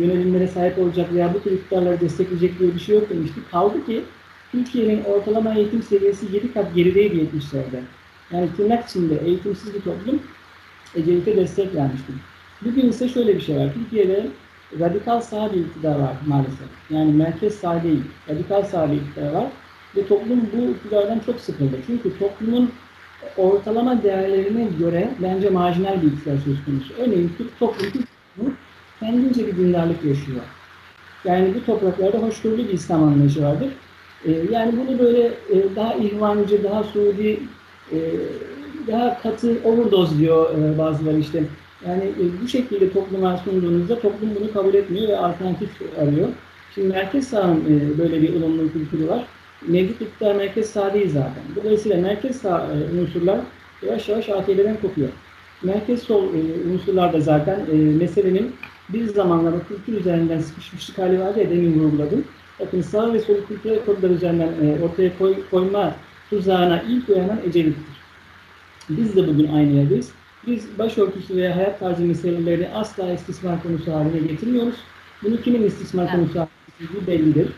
yönelimlere 0.00 0.48
sahip 0.48 0.78
olacak 0.78 1.12
veya 1.14 1.34
bu 1.34 1.42
tür 1.42 1.52
iktidarları 1.52 2.00
destekleyecek 2.00 2.58
diye 2.58 2.74
bir 2.74 2.80
şey 2.80 2.94
yok 2.94 3.10
demişti. 3.10 3.40
Kaldı 3.50 3.86
ki 3.86 4.02
Türkiye'nin 4.52 5.04
ortalama 5.04 5.54
eğitim 5.54 5.82
seviyesi 5.82 6.26
7 6.32 6.52
kat 6.52 6.74
gerideydi 6.74 7.16
70'lerde. 7.16 7.80
Yani 8.34 8.48
tırnak 8.56 8.88
içinde 8.88 9.16
eğitimsiz 9.16 9.74
bir 9.74 9.80
toplum 9.80 10.22
Ecevit'e 10.94 11.36
destek 11.36 11.74
vermiştir. 11.74 12.14
Bugün 12.64 12.88
ise 12.88 13.08
şöyle 13.08 13.36
bir 13.36 13.40
şey 13.40 13.56
var. 13.56 13.74
Türkiye'de 13.74 14.26
radikal 14.80 15.20
sağ 15.20 15.52
bir 15.52 15.60
iktidar 15.60 15.98
var 15.98 16.16
maalesef. 16.26 16.68
Yani 16.90 17.12
merkez 17.12 17.54
sağ 17.54 17.82
değil, 17.82 18.02
radikal 18.28 18.62
sağ 18.62 18.90
bir 18.90 18.96
iktidar 18.96 19.32
var. 19.32 19.46
Ve 19.96 20.06
toplum 20.06 20.40
bu 20.52 20.70
iktidardan 20.70 21.18
çok 21.18 21.40
sıkıldı. 21.40 21.76
Çünkü 21.86 22.18
toplumun 22.18 22.70
ortalama 23.36 24.02
değerlerine 24.02 24.68
göre 24.78 25.10
bence 25.22 25.50
marjinal 25.50 26.02
bir 26.02 26.06
iktidar 26.06 26.36
söz 26.44 26.64
konusu. 26.64 26.94
Örneğin 26.98 27.32
Türk 27.38 27.58
toplumu 27.58 28.52
kendince 29.00 29.46
bir 29.46 29.56
dindarlık 29.56 30.04
yaşıyor. 30.04 30.40
Yani 31.24 31.54
bu 31.54 31.64
topraklarda 31.66 32.18
hoşgörülü 32.18 32.68
bir 32.68 32.72
İslam 32.72 33.02
anlayışı 33.02 33.42
vardır. 33.42 33.68
Ee, 34.24 34.32
yani 34.50 34.72
bunu 34.76 34.98
böyle 34.98 35.26
e, 35.26 35.76
daha 35.76 35.94
ihvancı, 35.94 36.64
daha 36.64 36.84
Suudi 36.84 37.40
ee, 37.92 37.96
daha 38.86 39.22
katı 39.22 39.56
overdose 39.64 40.18
diyor 40.18 40.50
e, 40.58 40.78
bazıları 40.78 41.18
işte. 41.18 41.42
Yani 41.86 42.04
e, 42.04 42.42
bu 42.42 42.48
şekilde 42.48 42.92
topluma 42.92 43.36
sunduğunuzda 43.36 44.00
toplum 44.00 44.30
bunu 44.40 44.52
kabul 44.52 44.74
etmiyor 44.74 45.08
ve 45.08 45.18
alternatif 45.18 45.70
arıyor. 45.98 46.28
Şimdi 46.74 46.88
merkez 46.88 47.28
sağın 47.28 47.60
e, 47.60 47.98
böyle 47.98 48.22
bir 48.22 48.34
ılımlı 48.34 48.72
kültürü 48.72 49.08
var. 49.08 49.24
Mevcut 49.68 50.00
iktidar 50.00 50.34
merkez 50.34 50.70
sağ 50.70 50.94
değil 50.94 51.10
zaten. 51.10 51.42
Dolayısıyla 51.56 52.00
merkez 52.00 52.36
sağ 52.36 52.68
unsurlar 53.02 53.40
yavaş 53.82 54.08
yavaş 54.08 54.28
AKP'den 54.28 54.76
kopuyor. 54.82 55.08
Merkez 55.62 56.02
sol 56.02 56.24
unsurlar 56.72 57.12
da 57.12 57.20
zaten 57.20 57.60
meselenin 57.74 58.52
bir 58.88 59.06
zamanlarda 59.06 59.58
kültür 59.68 60.00
üzerinden 60.00 60.40
sıkışmışlık 60.40 60.98
hali 60.98 61.20
vardı 61.20 61.40
ya 61.40 61.50
demin 61.50 61.80
vurguladım. 61.80 62.24
Bakın 62.60 62.80
sağ 62.80 63.12
ve 63.12 63.20
sol 63.20 63.34
kültürel 63.48 63.84
kodlar 63.84 64.10
üzerinden 64.10 64.48
ortaya 64.82 65.18
koy, 65.18 65.36
koyma 65.50 65.94
tuzağına 66.30 66.82
ilk 66.82 67.08
uyanan 67.08 67.38
Ecevit'tir. 67.46 67.94
Biz 68.88 69.16
de 69.16 69.28
bugün 69.28 69.52
aynı 69.52 69.72
yerdeyiz. 69.72 70.12
Biz 70.46 70.78
başörtüsü 70.78 71.36
veya 71.36 71.56
hayat 71.56 71.80
tarzı 71.80 72.02
meselelerini 72.02 72.68
asla 72.68 73.12
istismar 73.12 73.62
konusu 73.62 73.92
haline 73.92 74.18
getirmiyoruz. 74.18 74.74
Bunu 75.22 75.40
kimin 75.40 75.62
istismar 75.62 76.10
konusu 76.10 76.38
haline 76.38 77.06
bellidir. 77.06 77.48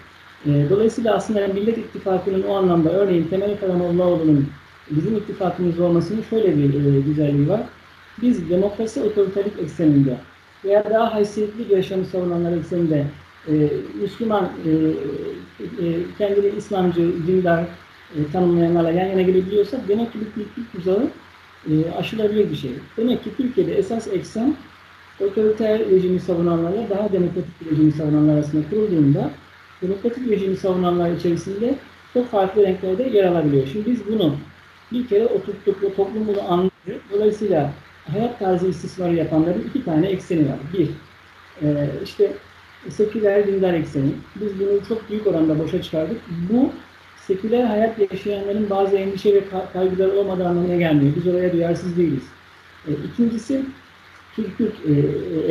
Ee, 0.46 0.66
dolayısıyla 0.70 1.14
aslında 1.14 1.48
Millet 1.48 1.78
İttifakı'nın 1.78 2.42
o 2.42 2.54
anlamda 2.54 2.90
örneğin 2.90 3.24
Temel 3.24 3.60
Karamollaoğlu'nun 3.60 4.48
bizim 4.90 5.16
ittifakımızda 5.16 5.84
olmasının 5.84 6.22
şöyle 6.30 6.56
bir 6.56 6.96
e, 6.96 7.00
güzelliği 7.00 7.48
var. 7.48 7.60
Biz 8.22 8.50
demokrasi 8.50 9.02
otoriterik 9.02 9.58
ekseninde 9.62 10.16
veya 10.64 10.84
daha 10.90 11.14
haysiyetli 11.14 11.68
bir 11.68 11.76
yaşamı 11.76 12.04
savunanlar 12.04 12.56
ekseninde 12.56 13.06
e, 13.48 13.52
Müslüman, 14.00 14.44
e, 14.44 14.70
kendini 16.18 16.56
İslamcı, 16.56 17.26
dindar, 17.26 17.64
e, 18.14 18.32
tanımlayanlarla 18.32 18.90
yan 18.90 19.06
yana 19.06 19.22
gelebiliyorsa 19.22 19.80
demek 19.88 20.12
ki 20.12 20.18
bu 20.20 20.34
kültür 20.34 20.72
tuzağı 20.72 21.08
e, 21.70 21.90
aşılabilir 21.98 22.50
bir 22.50 22.56
şey. 22.56 22.70
Demek 22.96 23.24
ki 23.24 23.30
Türkiye'de 23.36 23.74
esas 23.74 24.08
eksen 24.08 24.56
otoriter 25.20 25.90
rejimi 25.90 26.20
savunanlarla 26.20 26.90
daha 26.90 27.12
demokratik 27.12 27.60
bir 27.60 27.70
rejimi 27.70 27.92
savunanlar 27.92 28.34
arasında 28.34 28.68
kurulduğunda 28.70 29.30
demokratik 29.82 30.28
rejimi 30.28 30.56
savunanlar 30.56 31.10
içerisinde 31.10 31.74
çok 32.14 32.30
farklı 32.30 32.62
renklerde 32.62 33.02
yer 33.02 33.24
alabiliyor. 33.24 33.66
Şimdi 33.66 33.90
biz 33.90 34.06
bunu 34.06 34.36
bir 34.92 35.08
kere 35.08 35.26
oturttuk 35.26 35.82
ve 35.82 35.94
toplum 35.94 36.28
bunu 36.28 36.52
anlıyor. 36.52 37.00
Dolayısıyla 37.12 37.72
hayat 38.12 38.38
tarzı 38.38 38.68
istismarı 38.68 39.14
yapanların 39.14 39.64
iki 39.68 39.84
tane 39.84 40.06
ekseni 40.06 40.48
var. 40.48 40.58
Bir, 40.72 40.88
e, 41.62 41.90
işte 42.04 42.32
seküler 42.88 43.46
dindar 43.46 43.74
ekseni. 43.74 44.12
Biz 44.40 44.60
bunu 44.60 44.86
çok 44.88 45.10
büyük 45.10 45.26
oranda 45.26 45.58
boşa 45.58 45.82
çıkardık. 45.82 46.20
Bu 46.50 46.70
seküler 47.26 47.64
hayat 47.64 48.12
yaşayanların 48.12 48.70
bazı 48.70 48.96
endişe 48.96 49.34
ve 49.34 49.42
kaygıları 49.72 50.12
olmadığı 50.12 50.48
anlamına 50.48 50.76
gelmiyor. 50.76 51.12
Biz 51.16 51.26
oraya 51.26 51.52
duyarsız 51.52 51.96
değiliz. 51.96 52.24
E, 52.88 52.90
ikincisi, 52.92 53.64
Türk-Kürt 54.36 54.74
e, 54.86 54.92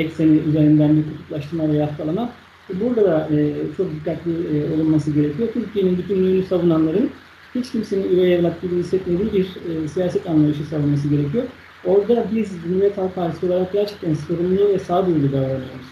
ekseni 0.02 0.38
üzerinden 0.38 0.96
bir 0.98 1.04
kutuplaştırma 1.04 1.74
ve 1.74 1.78
yaftalama. 1.78 2.30
E, 2.70 2.80
burada 2.80 3.04
da 3.04 3.30
e, 3.36 3.54
çok 3.78 3.92
dikkatli 3.92 4.32
e, 4.32 4.74
olunması 4.74 5.12
gerekiyor. 5.12 5.50
Türkiye'nin 5.54 5.98
bütünlüğünü 5.98 6.44
savunanların 6.44 7.10
hiç 7.56 7.72
kimsenin 7.72 8.10
üvey 8.10 8.36
evlat 8.36 8.62
gibi 8.62 8.76
hissetmediği 8.76 9.34
bir 9.34 9.46
e, 9.46 9.88
siyaset 9.88 10.30
anlayışı 10.30 10.64
savunması 10.64 11.08
gerekiyor. 11.08 11.44
Orada 11.86 12.26
biz 12.36 12.52
Cumhuriyet 12.64 12.98
Halk 12.98 13.16
Partisi 13.16 13.46
olarak 13.46 13.74
gerçekten 13.74 14.14
sorumlu 14.14 14.68
ve 14.70 14.80
sağduyulu 14.80 15.32
davranıyoruz. 15.32 15.88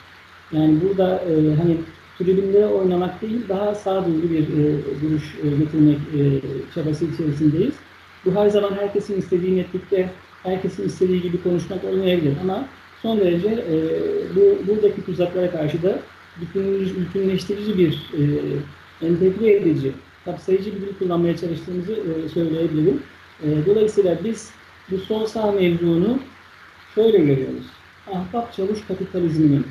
Yani 0.52 0.78
burada 0.82 1.16
e, 1.16 1.56
hani 1.56 1.78
tribünde 2.18 2.66
oynamak 2.66 3.22
değil, 3.22 3.42
daha 3.50 3.76
sağduyulu 3.76 4.30
bir 4.30 4.44
e, 4.44 4.78
duruş 5.02 5.36
e, 5.44 5.50
getirmek 5.50 5.98
e, 5.98 6.22
çabası 6.76 7.06
içerisindeyiz. 7.06 7.74
Bu 8.26 8.36
her 8.36 8.50
zaman 8.50 8.72
herkesin 8.72 9.20
istediği 9.20 9.58
netlikte, 9.58 10.10
herkesin 10.44 10.86
istediği 10.86 11.22
gibi 11.22 11.44
konuşmak 11.44 11.84
olmayabilir 11.84 12.34
ama 12.42 12.68
son 13.02 13.20
derece 13.20 13.48
e, 13.48 13.76
bu 14.36 14.68
buradaki 14.68 15.06
tuzaklara 15.06 15.52
karşı 15.52 15.84
da 15.84 16.00
bütünleştirici 16.98 17.78
bir, 17.78 18.12
e, 18.20 18.24
entegre 19.08 19.54
edici, 19.54 19.92
kapsayıcı 20.26 20.76
bir 20.76 20.82
dil 20.82 20.94
kullanmaya 21.00 21.38
çalıştığımızı 21.38 21.94
e, 21.94 22.30
söyleyebilirim. 22.30 23.04
E, 23.44 23.48
dolayısıyla 23.66 24.18
biz 24.24 24.52
bu 24.92 24.98
sol 24.98 25.26
sağ 25.26 25.52
mevzunu 25.52 26.20
şöyle 26.96 27.18
görüyoruz. 27.18 27.66
Ahbap 28.14 28.54
çavuş 28.54 28.88
kapitalizminin 28.88 29.66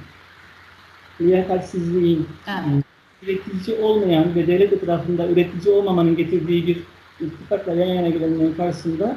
liyakatsizliğin, 1.20 2.26
evet. 2.48 2.84
üretici 3.22 3.76
olmayan 3.76 4.34
ve 4.34 4.46
devlet 4.46 4.72
etrafında 4.72 5.28
üretici 5.28 5.74
olmamanın 5.74 6.16
getirdiği 6.16 6.66
bir 6.66 6.78
ittifakla 7.20 7.74
yan 7.74 7.94
yana 7.94 8.08
gelenlerin 8.08 8.54
karşısında 8.54 9.16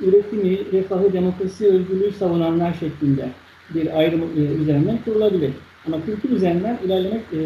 üretimi, 0.00 0.72
refahı, 0.72 1.12
demokrasi, 1.12 1.66
özgürlüğü 1.66 2.12
savunanlar 2.12 2.74
şeklinde 2.74 3.28
bir 3.74 3.98
ayrım 3.98 4.22
e, 4.22 4.40
üzerinden 4.40 4.98
kurulabilir. 5.04 5.52
Ama 5.86 6.04
kültür 6.04 6.30
üzerinden 6.30 6.78
ilerlemek 6.84 7.22
e, 7.32 7.40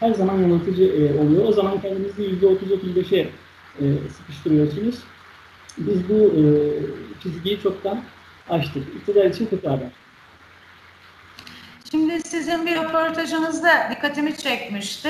her 0.00 0.14
zaman 0.14 0.38
yanıltıcı 0.38 0.84
e, 0.84 1.20
oluyor. 1.20 1.44
O 1.48 1.52
zaman 1.52 1.80
kendinizi 1.80 2.22
%30-35'e 2.22 3.28
e, 3.80 3.84
sıkıştırıyorsunuz. 4.16 4.98
Biz 5.78 6.08
bu 6.08 6.14
e, 6.14 6.42
çizgiyi 7.22 7.60
çoktan 7.62 8.00
aştık. 8.50 8.82
İktidar 8.96 9.24
için 9.24 9.46
kötü 9.46 9.68
haber. 9.68 9.88
Şimdi 11.92 12.20
sizin 12.20 12.66
bir 12.66 12.76
röportajınızda 12.76 13.88
dikkatimi 13.90 14.36
çekmişti. 14.36 15.08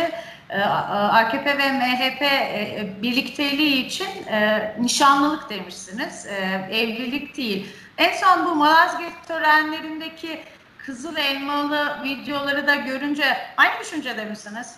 Ee, 0.51 0.61
AKP 0.61 1.59
ve 1.59 1.73
MHP 1.73 2.23
e, 2.23 2.89
birlikteliği 3.03 3.87
için 3.87 4.07
e, 4.33 4.73
nişanlılık 4.81 5.51
demişsiniz. 5.51 6.27
E, 6.27 6.77
evlilik 6.77 7.37
değil. 7.37 7.67
En 7.99 8.13
son 8.13 8.47
bu 8.47 8.55
Malazgirt 8.55 9.29
törenlerindeki 9.29 10.29
kızıl 10.79 11.17
elmalı 11.17 11.79
videoları 12.05 12.67
da 12.67 12.75
görünce 12.75 13.25
aynı 13.57 13.73
düşüncede 13.81 14.25
misiniz? 14.25 14.77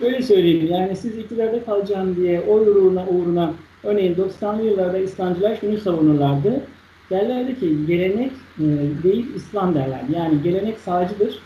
Öyle 0.00 0.22
söyleyeyim 0.22 0.68
yani 0.70 0.96
siz 0.96 1.18
iktidarda 1.18 1.64
kalacağım 1.64 2.16
diye 2.16 2.40
o 2.40 2.52
uğruna 2.52 3.06
uğruna 3.06 3.52
örneğin 3.84 4.14
90'lı 4.14 4.62
yıllarda 4.62 4.98
İslamcılar 4.98 5.56
şunu 5.60 5.78
savunurlardı. 5.78 6.66
Derlerdi 7.10 7.60
ki 7.60 7.86
gelenek 7.86 8.32
e, 8.58 8.64
değil 9.02 9.26
İslam 9.36 9.74
derler. 9.74 10.00
Yani 10.14 10.42
gelenek 10.42 10.78
sağcıdır. 10.78 11.38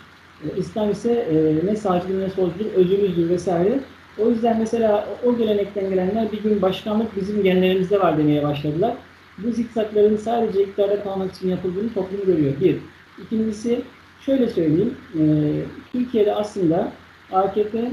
E, 0.44 0.46
İslam 0.58 0.90
ise 0.90 1.12
e, 1.12 1.66
ne 1.66 1.76
sağcıdır 1.76 2.20
ne 2.20 2.30
solcudur, 2.30 2.72
özümüzdür 2.74 3.28
vesaire. 3.28 3.80
O 4.18 4.30
yüzden 4.30 4.58
mesela 4.58 5.08
o 5.24 5.36
gelenekten 5.36 5.90
gelenler 5.90 6.32
bir 6.32 6.42
gün 6.42 6.62
başkanlık 6.62 7.16
bizim 7.16 7.42
genlerimizde 7.42 8.00
var 8.00 8.18
demeye 8.18 8.42
başladılar. 8.42 8.94
Bu 9.38 9.50
zikzakların 9.52 10.16
sadece 10.16 10.62
iktidarda 10.62 11.02
kalmak 11.02 11.32
için 11.32 11.48
yapıldığını 11.48 11.94
toplum 11.94 12.26
görüyor. 12.26 12.52
Bir. 12.60 12.76
İkincisi 13.22 13.80
şöyle 14.20 14.48
söyleyeyim. 14.48 14.94
Türkiye'de 15.92 16.34
aslında 16.34 16.92
AKP 17.32 17.90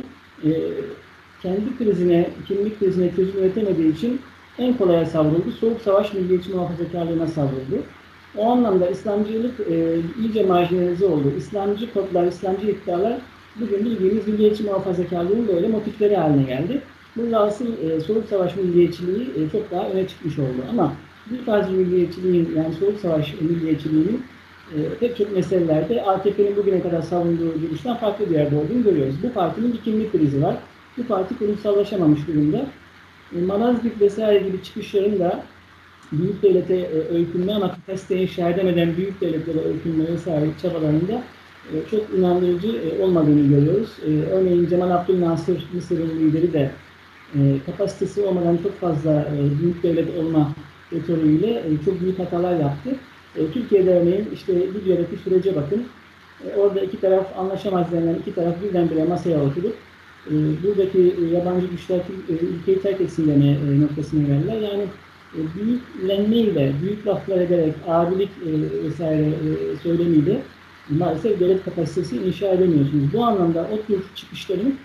kendi 1.42 1.78
krizine, 1.78 2.30
kimlik 2.48 2.80
krizine 2.80 3.16
çözüm 3.16 3.40
üretemediği 3.40 3.94
için 3.94 4.22
en 4.60 4.78
kolaya 4.78 5.06
savruldu. 5.06 5.52
Soğuk 5.60 5.82
savaş 5.82 6.14
milliyetçi 6.14 6.54
muhafazakarlığına 6.54 7.28
savruldu. 7.28 7.84
O 8.38 8.52
anlamda 8.52 8.90
İslamcılık 8.90 9.60
e, 9.60 10.00
iyice 10.22 10.46
marjinalize 10.46 11.06
oldu. 11.06 11.34
İslamcı 11.38 11.94
kodlar, 11.94 12.28
İslamcı 12.28 12.68
iddialar 12.68 13.14
bugün 13.56 13.86
bildiğimiz 13.86 14.28
milliyetçi 14.28 14.64
muhafazakarlığın 14.64 15.48
böyle 15.48 15.68
motifleri 15.68 16.16
haline 16.16 16.44
geldi. 16.44 16.82
Burada 17.16 17.40
asıl 17.40 17.66
e, 17.66 18.00
Soğuk 18.00 18.26
Savaş 18.30 18.56
milliyetçiliği 18.56 19.22
e, 19.22 19.50
çok 19.52 19.72
daha 19.72 19.90
öne 19.90 20.08
çıkmış 20.08 20.40
oldu. 20.40 20.66
Ama 20.70 20.94
bir 21.32 21.38
fazla 21.38 21.72
milliyetçiliğin, 21.72 22.50
yani 22.56 22.74
Soğuk 22.74 23.00
Savaş 23.00 23.34
milliyetçiliğinin 23.42 24.24
e, 24.76 24.78
pek 25.00 25.18
çok 25.18 25.36
meselelerde 25.36 26.04
AKP'nin 26.04 26.56
bugüne 26.56 26.82
kadar 26.82 27.02
savunduğu 27.02 27.62
görüşten 27.62 27.96
farklı 27.96 28.30
bir 28.30 28.36
yerde 28.36 28.56
olduğunu 28.56 28.84
görüyoruz. 28.84 29.16
Bu 29.24 29.34
partinin 29.34 29.74
bir 29.74 29.78
kimlik 29.78 30.12
krizi 30.12 30.44
var. 30.44 30.56
Bu 30.98 31.04
parti 31.04 31.38
kurumsallaşamamış 31.38 32.28
durumda. 32.28 32.66
E, 33.36 33.42
Malazgirt 33.42 34.02
vesaire 34.02 34.40
gibi 34.48 34.64
çıkışların 34.64 35.20
da 35.20 35.44
büyük 36.12 36.44
devlete 36.44 36.76
e, 36.76 37.16
öykünme 37.16 37.54
ama 37.54 37.72
kapasite 37.72 38.22
inşa 38.22 38.50
edemeden 38.50 38.98
büyük 38.98 39.22
devletlere 39.22 39.60
öykünme 39.60 40.08
vesaire 40.08 40.46
çabalarında 40.62 41.22
e, 41.74 41.76
çok 41.92 42.10
inandırıcı 42.18 42.82
olmadığını 43.02 43.48
görüyoruz. 43.48 43.90
Örneğin 44.32 44.68
Cemal 44.70 44.92
Abdülnasır 44.92 45.64
Mısır'ın 45.74 46.20
lideri 46.20 46.54
de 46.54 46.72
kapasitesi 47.66 48.22
olmadan 48.22 48.58
çok 48.64 48.80
fazla 48.80 49.28
büyük 49.62 49.84
devlet 49.84 50.18
olma 50.18 50.52
retoriğiyle 50.94 51.64
çok 51.86 52.02
büyük 52.02 52.20
hatalar 52.20 52.60
yaptı. 52.60 52.90
Türkiye'de 53.54 54.00
örneğin 54.00 54.30
işte 54.34 54.56
Libya'daki 54.56 55.18
sürece 55.24 55.56
bakın. 55.56 55.86
Orada 56.58 56.82
iki 56.82 57.02
taraf 57.02 57.28
anlaşamaz 57.38 57.92
denilen 57.92 58.16
iki 58.16 58.36
taraf 58.36 58.64
birdenbire 58.64 59.04
masaya 59.04 59.44
oturup 59.44 59.76
buradaki 60.64 61.00
e, 61.00 61.36
yabancı 61.36 61.68
güçler 61.68 62.00
e, 62.30 62.34
ülkeyi 62.34 62.82
terk 62.82 63.02
etsin 63.02 63.28
deme 63.28 63.82
noktasına 63.82 64.28
geldiler. 64.28 64.62
Yani 64.62 64.84
e, 65.36 65.40
büyüklenmeyle, 65.56 66.74
büyük 66.82 67.08
laflar 67.08 67.38
ederek, 67.38 67.74
abilik 67.88 68.30
vesaire 68.84 69.30
söylemiyle 69.84 70.42
maalesef 70.90 71.40
devlet 71.40 71.66
kapasitesi 71.66 72.18
inşa 72.18 72.48
edemiyorsunuz. 72.48 73.14
Bu 73.14 73.24
anlamda 73.24 73.70
o 73.74 73.88
tür 73.88 74.00
çıkışların 74.16 74.76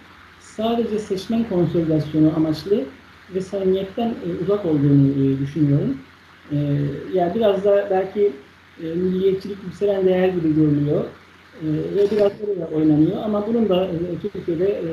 sadece 0.40 0.98
seçmen 0.98 1.48
konsolidasyonu 1.48 2.32
amaçlı 2.36 2.84
ve 3.34 3.40
samimiyetten 3.40 4.14
uzak 4.42 4.66
olduğunu 4.66 5.38
düşünüyorum. 5.38 5.96
Yani 7.14 7.34
biraz 7.34 7.64
da 7.64 7.88
belki 7.90 8.32
milliyetçilik 8.78 9.56
yükselen 9.64 10.06
değer 10.06 10.28
gibi 10.28 10.54
görülüyor. 10.54 11.04
E, 11.60 11.66
ve 11.96 12.10
biraz 12.10 12.32
öyle 12.48 12.64
oynanıyor 12.64 13.22
ama 13.24 13.46
bunun 13.46 13.68
da 13.68 13.86
e, 13.86 14.18
Türkiye'de 14.22 14.68
e, 14.68 14.88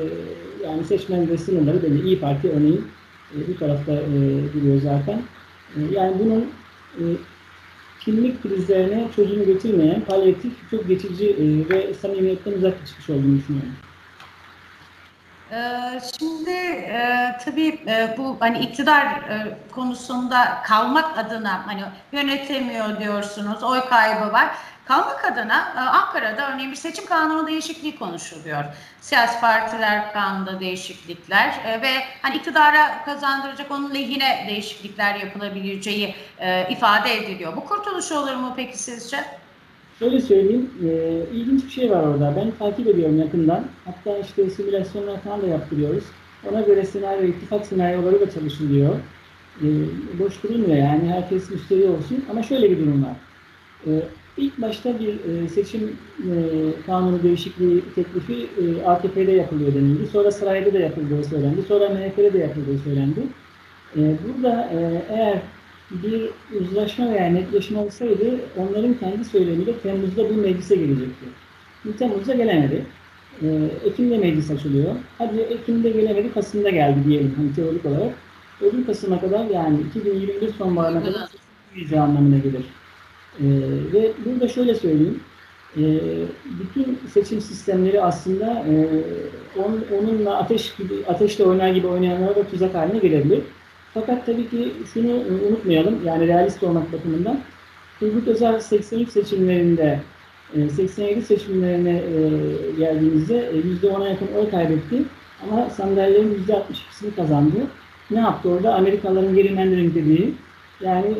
yani 0.64 0.84
seçmen 0.84 1.28
ve 1.28 1.38
sınırları 1.38 1.82
belli. 1.82 2.06
İyi 2.06 2.20
Parti 2.20 2.50
örneğin 2.50 2.86
e, 3.34 3.38
bu 3.48 3.58
tarafta 3.58 3.92
duruyor 4.54 4.80
zaten. 4.82 5.22
Yani 5.90 6.16
bunun 6.18 6.50
kimlik 8.00 8.42
krizlerine 8.42 9.08
çözümü 9.16 9.46
getirmeyen 9.46 10.00
palyatif, 10.00 10.52
çok 10.70 10.88
geçici 10.88 11.36
ve 11.70 11.94
samimiyetten 11.94 12.52
uzak 12.52 12.82
bir 12.82 12.86
çıkış 12.86 13.10
olduğunu 13.10 13.38
düşünüyorum. 13.38 13.72
Ee, 15.52 16.00
Şimdi 16.18 16.50
e, 16.50 17.32
tabii 17.44 17.78
e, 17.86 18.14
bu 18.18 18.36
hani 18.40 18.58
iktidar 18.58 19.06
e, 19.06 19.58
konusunda 19.74 20.62
kalmak 20.64 21.18
adına 21.18 21.66
hani 21.66 21.82
yönetemiyor 22.12 23.00
diyorsunuz, 23.00 23.62
oy 23.62 23.80
kaybı 23.88 24.32
var. 24.32 24.50
Kalmak 24.90 25.24
adına 25.24 25.72
e, 25.76 25.80
Ankara'da 25.80 26.52
örneğin 26.52 26.70
bir 26.70 26.76
seçim 26.76 27.06
kanunu 27.06 27.46
değişikliği 27.46 27.96
konuşuluyor. 27.96 28.64
Siyasi 29.00 29.40
partiler 29.40 30.12
kanunda 30.12 30.60
değişiklikler 30.60 31.54
e, 31.66 31.82
ve 31.82 31.88
hani 32.22 32.36
iktidara 32.36 33.04
kazandıracak 33.04 33.70
onun 33.70 33.94
lehine 33.94 34.44
değişiklikler 34.48 35.14
yapılabileceği 35.14 36.14
e, 36.38 36.68
ifade 36.70 37.16
ediliyor. 37.16 37.56
Bu 37.56 37.64
kurtuluş 37.64 38.12
olur 38.12 38.34
mu 38.34 38.52
peki 38.56 38.78
sizce? 38.78 39.16
Şöyle 39.98 40.20
söyleyeyim, 40.20 40.70
e, 40.84 40.90
ilginç 41.34 41.64
bir 41.64 41.70
şey 41.70 41.90
var 41.90 42.02
orada. 42.02 42.34
Ben 42.36 42.50
takip 42.58 42.86
ediyorum 42.86 43.18
yakından. 43.18 43.64
Hatta 43.84 44.18
işte 44.18 44.50
simülasyonlar 44.50 45.20
falan 45.20 45.42
da 45.42 45.46
yaptırıyoruz. 45.46 46.04
Ona 46.50 46.60
göre 46.60 46.86
senaryo, 46.86 47.24
ittifak 47.24 47.66
senaryoları 47.66 48.20
da 48.20 48.30
çalışılıyor. 48.30 48.94
E, 49.62 49.66
boş 50.18 50.42
durulmuyor 50.42 50.76
yani, 50.76 51.12
herkes 51.12 51.50
müşteri 51.50 51.88
olsun. 51.88 52.24
Ama 52.30 52.42
şöyle 52.42 52.70
bir 52.70 52.78
durum 52.78 53.04
var. 53.04 53.16
E, 53.86 53.90
ilk 54.36 54.62
başta 54.62 55.00
bir 55.00 55.14
e, 55.14 55.48
seçim 55.48 55.96
e, 56.18 56.34
kanunu 56.86 57.22
değişikliği 57.22 57.82
teklifi 57.94 58.34
e, 58.34 58.84
AKP'de 58.84 59.32
yapılıyor 59.32 59.74
denildi. 59.74 60.06
Sonra 60.06 60.30
sarayda 60.30 60.72
da 60.72 60.78
yapıldığı 60.78 61.24
söylendi. 61.24 61.62
Sonra 61.68 61.88
MHP'de 61.88 62.32
de 62.32 62.38
yapıldığı 62.38 62.78
söylendi. 62.78 63.20
E, 63.96 64.00
burada 64.00 64.70
e, 64.72 65.02
eğer 65.10 65.38
bir 65.90 66.30
uzlaşma 66.60 67.10
veya 67.10 67.26
netleşme 67.26 67.78
olsaydı 67.78 68.40
onların 68.56 68.94
kendi 68.94 69.24
söylemiyle 69.24 69.78
Temmuz'da 69.78 70.30
bu 70.30 70.34
meclise 70.34 70.76
gelecekti. 70.76 71.26
Temmuz'da 71.98 72.34
gelemedi. 72.34 72.86
Ee, 73.42 73.70
Ekim'de 73.84 74.18
meclis 74.18 74.50
açılıyor. 74.50 74.94
Hadi 75.18 75.40
Ekim'de 75.40 75.90
gelemedi, 75.90 76.32
Kasım'da 76.32 76.70
geldi 76.70 76.98
diyelim 77.08 77.34
hani 77.36 77.54
teorik 77.54 77.86
olarak. 77.86 78.14
Öbür 78.60 78.86
Kasım'a 78.86 79.20
kadar 79.20 79.44
yani 79.44 79.80
2021 79.80 80.52
sonbaharına 80.52 81.04
kadar 81.04 81.28
seçim 81.74 82.00
anlamına 82.00 82.38
gelir. 82.38 82.64
Ee, 83.38 83.44
ve 83.92 84.12
burada 84.24 84.48
şöyle 84.48 84.74
söyleyeyim. 84.74 85.20
E, 85.76 85.82
bütün 86.60 86.98
seçim 87.12 87.40
sistemleri 87.40 88.02
aslında 88.02 88.46
e, 88.46 88.74
on, 89.58 89.84
onunla 89.98 90.36
ateş 90.36 90.74
gibi 90.76 90.94
ateşle 91.08 91.44
oynar 91.44 91.68
gibi 91.68 91.86
oynayanlara 91.86 92.36
da 92.36 92.48
tuzak 92.48 92.74
haline 92.74 92.98
gelebilir. 92.98 93.40
Fakat 93.94 94.26
tabii 94.26 94.50
ki 94.50 94.72
şunu 94.94 95.12
unutmayalım, 95.48 96.06
yani 96.06 96.26
realist 96.26 96.62
olmak 96.62 96.92
bakımından. 96.92 97.40
Turgut 98.00 98.28
Özal 98.28 98.60
83 98.60 99.08
seçimlerinde, 99.08 100.00
87 100.54 101.22
seçimlerine 101.22 101.90
e, 101.96 102.20
geldiğimizde 102.78 103.50
%10'a 103.82 104.08
yakın 104.08 104.28
oy 104.38 104.50
kaybetti. 104.50 105.02
Ama 105.42 105.70
sandalyelerin 105.70 106.44
%62'sini 106.48 107.14
kazandı. 107.16 107.56
Ne 108.10 108.18
yaptı 108.18 108.48
orada? 108.48 108.74
Amerikalıların 108.74 109.34
gerrymandering 109.34 109.94
dediği, 109.94 110.34
yani 110.80 111.14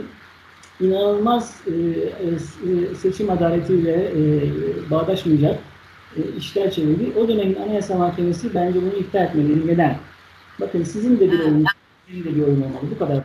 inanılmaz 0.80 1.60
e, 1.66 1.72
e, 1.72 2.94
seçim 2.94 3.30
adaletiyle 3.30 4.12
bağdaşmayacak 4.90 5.58
işler 6.38 6.70
çevirdi. 6.70 7.12
O 7.18 7.28
dönemin 7.28 7.54
Anayasa 7.54 7.98
Mahkemesi 7.98 8.54
bence 8.54 8.82
bunu 8.82 8.92
iptal 8.92 9.24
etmeli. 9.24 9.66
Neden? 9.66 9.96
Bakın 10.60 10.82
sizin 10.82 11.20
de 11.20 11.32
bir 11.32 11.40
oyunuz 11.40 11.68
sizin 12.08 12.24
de 12.24 12.36
bir 12.36 12.42
oyun 12.42 12.62
olmalı. 12.62 12.90
Bu 12.94 12.98
kadar. 12.98 13.24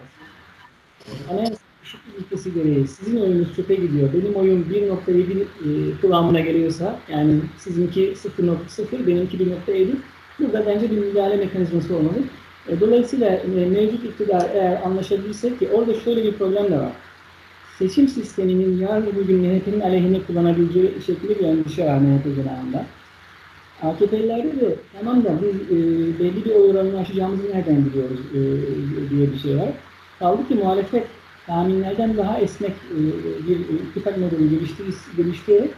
Anayasa 1.32 1.56
eşitlik 1.84 2.20
ilkesi 2.20 2.54
gereği 2.54 2.88
sizin 2.88 3.22
oyunuz 3.22 3.56
çöpe 3.56 3.76
gidiyor. 3.76 4.10
Benim 4.14 4.36
oyun 4.36 4.64
1.7 4.64 5.42
e, 5.42 6.02
kıvamına 6.02 6.40
geliyorsa 6.40 7.00
yani 7.10 7.40
sizinki 7.58 8.14
0.0 8.14 9.08
benimki 9.08 9.38
1.7 9.38 9.88
burada 10.40 10.66
bence 10.66 10.92
bir 10.92 10.98
müdahale 10.98 11.36
mekanizması 11.36 11.96
olmalı. 11.96 12.18
E, 12.68 12.80
dolayısıyla 12.80 13.30
e, 13.30 13.66
mevcut 13.70 14.04
iktidar 14.04 14.50
eğer 14.54 14.82
anlaşabilirse 14.82 15.58
ki 15.58 15.70
orada 15.74 15.94
şöyle 15.94 16.24
bir 16.24 16.34
problem 16.34 16.72
de 16.72 16.80
var. 16.80 16.92
Seçim 17.80 18.08
sisteminin 18.08 18.78
yarın 18.78 19.16
bugün 19.16 19.40
MHP'nin 19.40 19.82
aleyhine 19.82 20.24
kullanabileceği 20.28 20.92
şekilde 21.06 21.40
bir 21.40 21.46
endişe 21.46 21.86
var 21.86 21.98
MHP 21.98 22.36
cenahında. 22.36 22.86
AKP'lilerde 23.84 24.62
de 24.62 24.76
tamam 25.00 25.24
da 25.24 25.30
biz 25.42 25.56
e, 25.56 25.80
belli 26.20 26.46
bir 26.46 26.52
oy 26.52 26.72
oranını 26.72 27.00
aşacağımızı 27.00 27.44
nereden 27.54 27.86
biliyoruz 27.86 28.20
e, 28.34 28.40
diye 29.10 29.32
bir 29.32 29.40
şey 29.40 29.58
var. 29.58 29.70
Kaldı 30.20 30.48
ki 30.48 30.56
muhalefet 30.56 31.08
tahminlerden 31.48 32.18
daha 32.18 32.40
esnek 32.40 32.72
e, 32.72 32.98
bir 33.48 33.60
ittifak 33.60 34.18
modeli 34.18 34.50
geliştirerek 35.18 35.72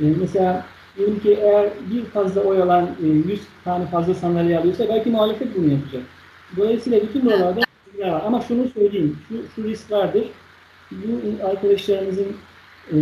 e, 0.00 0.04
mesela 0.20 0.66
diyelim 0.96 1.20
ki 1.20 1.38
eğer 1.42 1.70
bir 1.90 2.04
fazla 2.04 2.40
oy 2.40 2.62
alan 2.62 2.90
e, 3.02 3.06
100 3.06 3.40
tane 3.64 3.86
fazla 3.86 4.14
sandalye 4.14 4.58
alıyorsa 4.58 4.88
belki 4.88 5.10
muhalefet 5.10 5.56
bunu 5.56 5.72
yapacak. 5.72 6.02
Dolayısıyla 6.56 7.02
bütün 7.02 7.24
buralarda 7.24 7.60
var. 7.98 8.22
Ama 8.26 8.40
şunu 8.40 8.68
söyleyeyim, 8.68 9.18
şu, 9.28 9.34
şu 9.54 9.68
risk 9.68 9.92
vardır. 9.92 10.24
Bu 10.92 11.46
arkadaşlarımızın 11.46 12.36
e, 12.92 12.96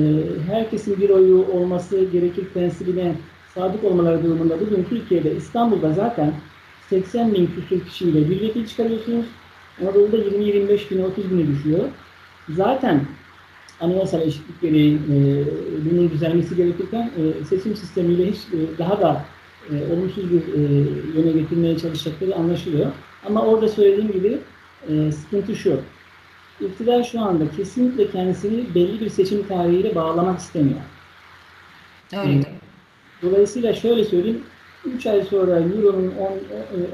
herkesin 0.46 1.00
bir 1.00 1.10
oyu 1.10 1.46
olması 1.52 2.04
gerekir 2.04 2.44
prensibine 2.54 3.14
sadık 3.54 3.84
olmaları 3.84 4.24
durumunda 4.24 4.60
bugün 4.60 4.86
Türkiye'de 4.90 5.36
İstanbul'da 5.36 5.92
zaten 5.92 6.34
80 6.90 7.34
bin 7.34 7.46
küsur 7.46 7.84
kişiyle 7.84 8.30
bir 8.30 8.40
vekil 8.40 8.66
çıkarıyorsunuz. 8.66 9.26
Anadolu'da 9.82 10.16
20-25 10.16 10.90
bin, 10.90 11.02
30 11.02 11.30
bine 11.30 11.46
düşüyor. 11.46 11.84
Zaten 12.48 13.06
anayasal 13.80 14.20
eşitlik 14.20 14.60
gereği 14.60 14.94
e, 14.94 15.44
bunun 15.90 16.10
düzenlemesi 16.10 16.56
gerekirken 16.56 17.10
e, 17.18 17.44
seçim 17.44 17.76
sistemiyle 17.76 18.30
hiç 18.30 18.38
e, 18.38 18.78
daha 18.78 19.00
da 19.00 19.24
e, 19.70 19.92
olumsuz 19.92 20.32
bir 20.32 20.54
e, 20.54 20.60
yöne 21.16 21.32
getirmeye 21.32 21.78
çalışacakları 21.78 22.34
anlaşılıyor. 22.34 22.92
Ama 23.26 23.46
orada 23.46 23.68
söylediğim 23.68 24.12
gibi 24.12 24.38
e, 24.88 25.12
sıkıntı 25.12 25.56
şu. 25.56 25.80
İktidar 26.60 27.04
şu 27.04 27.20
anda 27.20 27.50
kesinlikle 27.56 28.10
kendisini 28.10 28.74
belli 28.74 29.00
bir 29.00 29.08
seçim 29.08 29.48
tarihiyle 29.48 29.94
bağlamak 29.94 30.38
istemiyor. 30.38 30.80
Öyle. 32.12 32.32
Evet. 32.32 32.46
Dolayısıyla 33.22 33.74
şöyle 33.74 34.04
söyleyeyim, 34.04 34.42
3 34.84 35.06
ay 35.06 35.22
sonra 35.22 35.58
Euro'nun 35.58 36.12
10, 36.18 36.24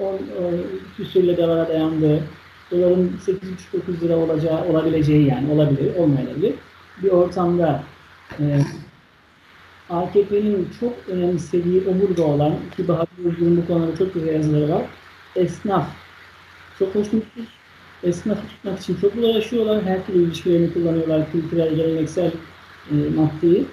10, 0.04 0.44
10 0.44 0.60
küsürle 0.96 1.36
dolara 1.36 1.68
dayandığı, 1.68 2.22
doların 2.70 3.20
8,5-9 3.26 4.00
lira 4.00 4.16
olacağı, 4.16 4.64
olabileceği 4.64 5.26
yani 5.26 5.52
olabilir, 5.52 5.96
olmayabilir 5.96 6.54
bir 7.02 7.08
ortamda 7.08 7.82
e, 8.38 8.60
AKP'nin 9.90 10.68
çok 10.80 10.92
önemsediği 11.08 11.88
omurga 11.88 12.22
olan 12.22 12.54
ki 12.76 12.88
Bahadır 12.88 13.24
Özgür'ün 13.24 13.56
bu 13.56 13.66
konuda 13.66 13.96
çok 13.96 14.14
güzel 14.14 14.34
yazıları 14.34 14.72
var. 14.72 14.82
Esnaf 15.36 15.86
çok 16.78 16.94
hoşnutsuz. 16.94 17.44
Esnafı 18.04 18.48
tutmak 18.48 18.80
için 18.80 18.96
çok 19.00 19.16
uğraşıyorlar. 19.16 19.82
Her 19.84 20.06
türlü 20.06 20.22
ilişkilerini 20.24 20.72
kullanıyorlar. 20.72 21.32
Kültürel, 21.32 21.74
geleneksel 21.74 22.30
e, 22.90 22.94
maddeyi. 23.16 23.64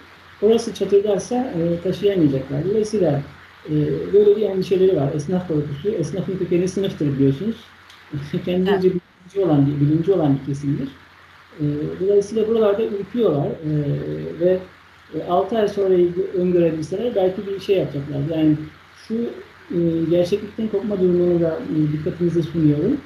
Orası 0.42 0.74
çatırdarsa 0.74 1.36
e, 1.36 1.82
taşıyamayacaklar. 1.84 2.66
Dolayısıyla 2.66 3.22
e, 3.70 3.74
böyle 4.14 4.36
bir 4.36 4.42
endişeleri 4.42 4.96
var. 4.96 5.14
Esnaf 5.16 5.48
korkusu. 5.48 5.90
Esnafın 5.90 6.38
kökeni 6.38 6.68
sınıftır 6.68 7.06
biliyorsunuz. 7.06 7.56
Kendince 8.46 8.90
bilinci 8.90 9.46
olan, 9.46 9.68
bilinci 9.82 10.14
olan 10.14 10.38
bir 10.40 10.46
kesimdir. 10.46 10.90
E, 11.60 11.64
dolayısıyla 12.00 12.48
buralarda 12.48 12.84
ürküyorlar 12.84 13.48
e, 13.48 13.72
ve 14.40 14.60
e, 15.16 15.24
6 15.30 15.58
ay 15.58 15.68
sonra 15.68 15.94
öngörebilseler 16.34 17.16
belki 17.16 17.48
bir 17.48 17.60
şey 17.60 17.78
yapacaklar. 17.78 18.38
Yani 18.38 18.56
şu 19.08 19.14
e, 19.72 19.80
gerçeklikten 20.10 20.68
kopma 20.68 21.00
durumunu 21.00 21.42
da 21.42 21.60
e, 21.76 21.94
dikkatinize 21.94 22.44
sunuyorum. 22.44 22.98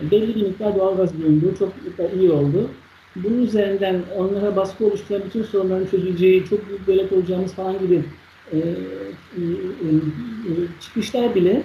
E, 0.00 0.10
belli 0.10 0.34
bir 0.34 0.42
miktar 0.42 0.76
doğalgaz 0.76 1.18
bulundu. 1.18 1.54
Çok 1.58 1.72
iyi 2.14 2.30
oldu. 2.30 2.70
Bunun 3.16 3.42
üzerinden 3.42 4.02
onlara 4.16 4.56
baskı 4.56 4.86
oluşturan 4.86 5.22
bütün 5.24 5.42
sorunların 5.42 5.86
çözüleceği, 5.86 6.46
çok 6.46 6.68
büyük 6.68 6.86
devlet 6.86 7.12
olacağımız 7.12 7.54
falan 7.54 7.78
gibi 7.78 8.04
e, 8.52 8.58
e, 8.58 8.60
e, 9.38 9.90
çıkışlar 10.80 11.34
bile 11.34 11.62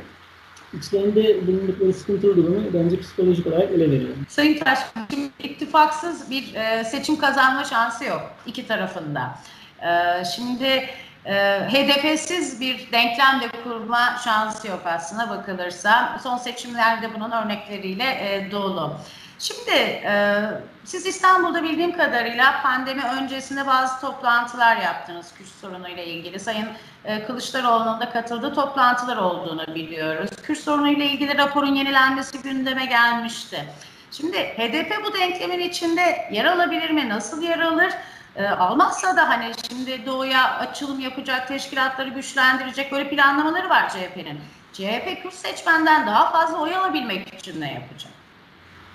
içlerinde 0.73 1.47
bulundukları 1.47 1.93
sıkıntılı 1.93 2.37
durumu 2.37 2.61
bence 2.73 2.99
psikolojik 2.99 3.47
olarak 3.47 3.71
ele 3.71 3.91
veriyor. 3.91 4.09
Sayın 4.27 4.59
Taşkın, 4.59 5.31
ittifaksız 5.43 6.31
bir 6.31 6.55
e, 6.55 6.83
seçim 6.83 7.17
kazanma 7.17 7.63
şansı 7.63 8.05
yok 8.05 8.21
iki 8.45 8.67
tarafında. 8.67 9.39
E, 9.81 9.89
şimdi 10.35 10.85
e, 11.25 11.33
HDP'siz 11.69 12.61
bir 12.61 12.91
denklemde 12.91 13.47
kurma 13.63 14.17
şansı 14.23 14.67
yok 14.67 14.81
aslında 14.85 15.29
bakılırsa. 15.29 16.19
Son 16.23 16.37
seçimlerde 16.37 17.13
bunun 17.15 17.31
örnekleriyle 17.31 18.03
e, 18.03 18.51
dolu. 18.51 18.93
Şimdi 19.39 19.71
e, 19.71 20.41
siz 20.83 21.05
İstanbul'da 21.05 21.63
bildiğim 21.63 21.97
kadarıyla 21.97 22.61
pandemi 22.61 23.03
öncesinde 23.03 23.67
bazı 23.67 24.01
toplantılar 24.01 24.77
yaptınız 24.77 25.33
Kürt 25.37 25.47
sorunuyla 25.47 26.03
ilgili. 26.03 26.39
Sayın 26.39 26.67
e, 27.05 27.25
Kılıçdaroğlu'nun 27.25 27.99
da 27.99 28.09
katıldığı 28.09 28.53
toplantılar 28.53 29.17
olduğunu 29.17 29.75
biliyoruz. 29.75 30.29
Kürt 30.43 30.59
sorunuyla 30.59 31.05
ilgili 31.05 31.37
raporun 31.37 31.75
yenilenmesi 31.75 32.41
gündeme 32.41 32.85
gelmişti. 32.85 33.65
Şimdi 34.11 34.37
HDP 34.37 35.05
bu 35.05 35.13
denklemin 35.13 35.59
içinde 35.59 36.29
yer 36.31 36.45
alabilir 36.45 36.89
mi? 36.89 37.09
Nasıl 37.09 37.41
yer 37.41 37.59
alır? 37.59 37.93
E, 38.35 38.45
almazsa 38.47 39.17
da 39.17 39.29
hani 39.29 39.51
şimdi 39.69 40.05
doğuya 40.05 40.57
açılım 40.57 40.99
yapacak, 40.99 41.47
teşkilatları 41.47 42.09
güçlendirecek 42.09 42.91
böyle 42.91 43.09
planlamaları 43.09 43.69
var 43.69 43.89
CHP'nin. 43.89 44.37
CHP 44.73 45.23
Kürt 45.23 45.33
seçmenden 45.33 46.07
daha 46.07 46.31
fazla 46.31 46.61
oy 46.61 46.75
alabilmek 46.75 47.33
için 47.33 47.61
ne 47.61 47.73
yapacak? 47.73 48.11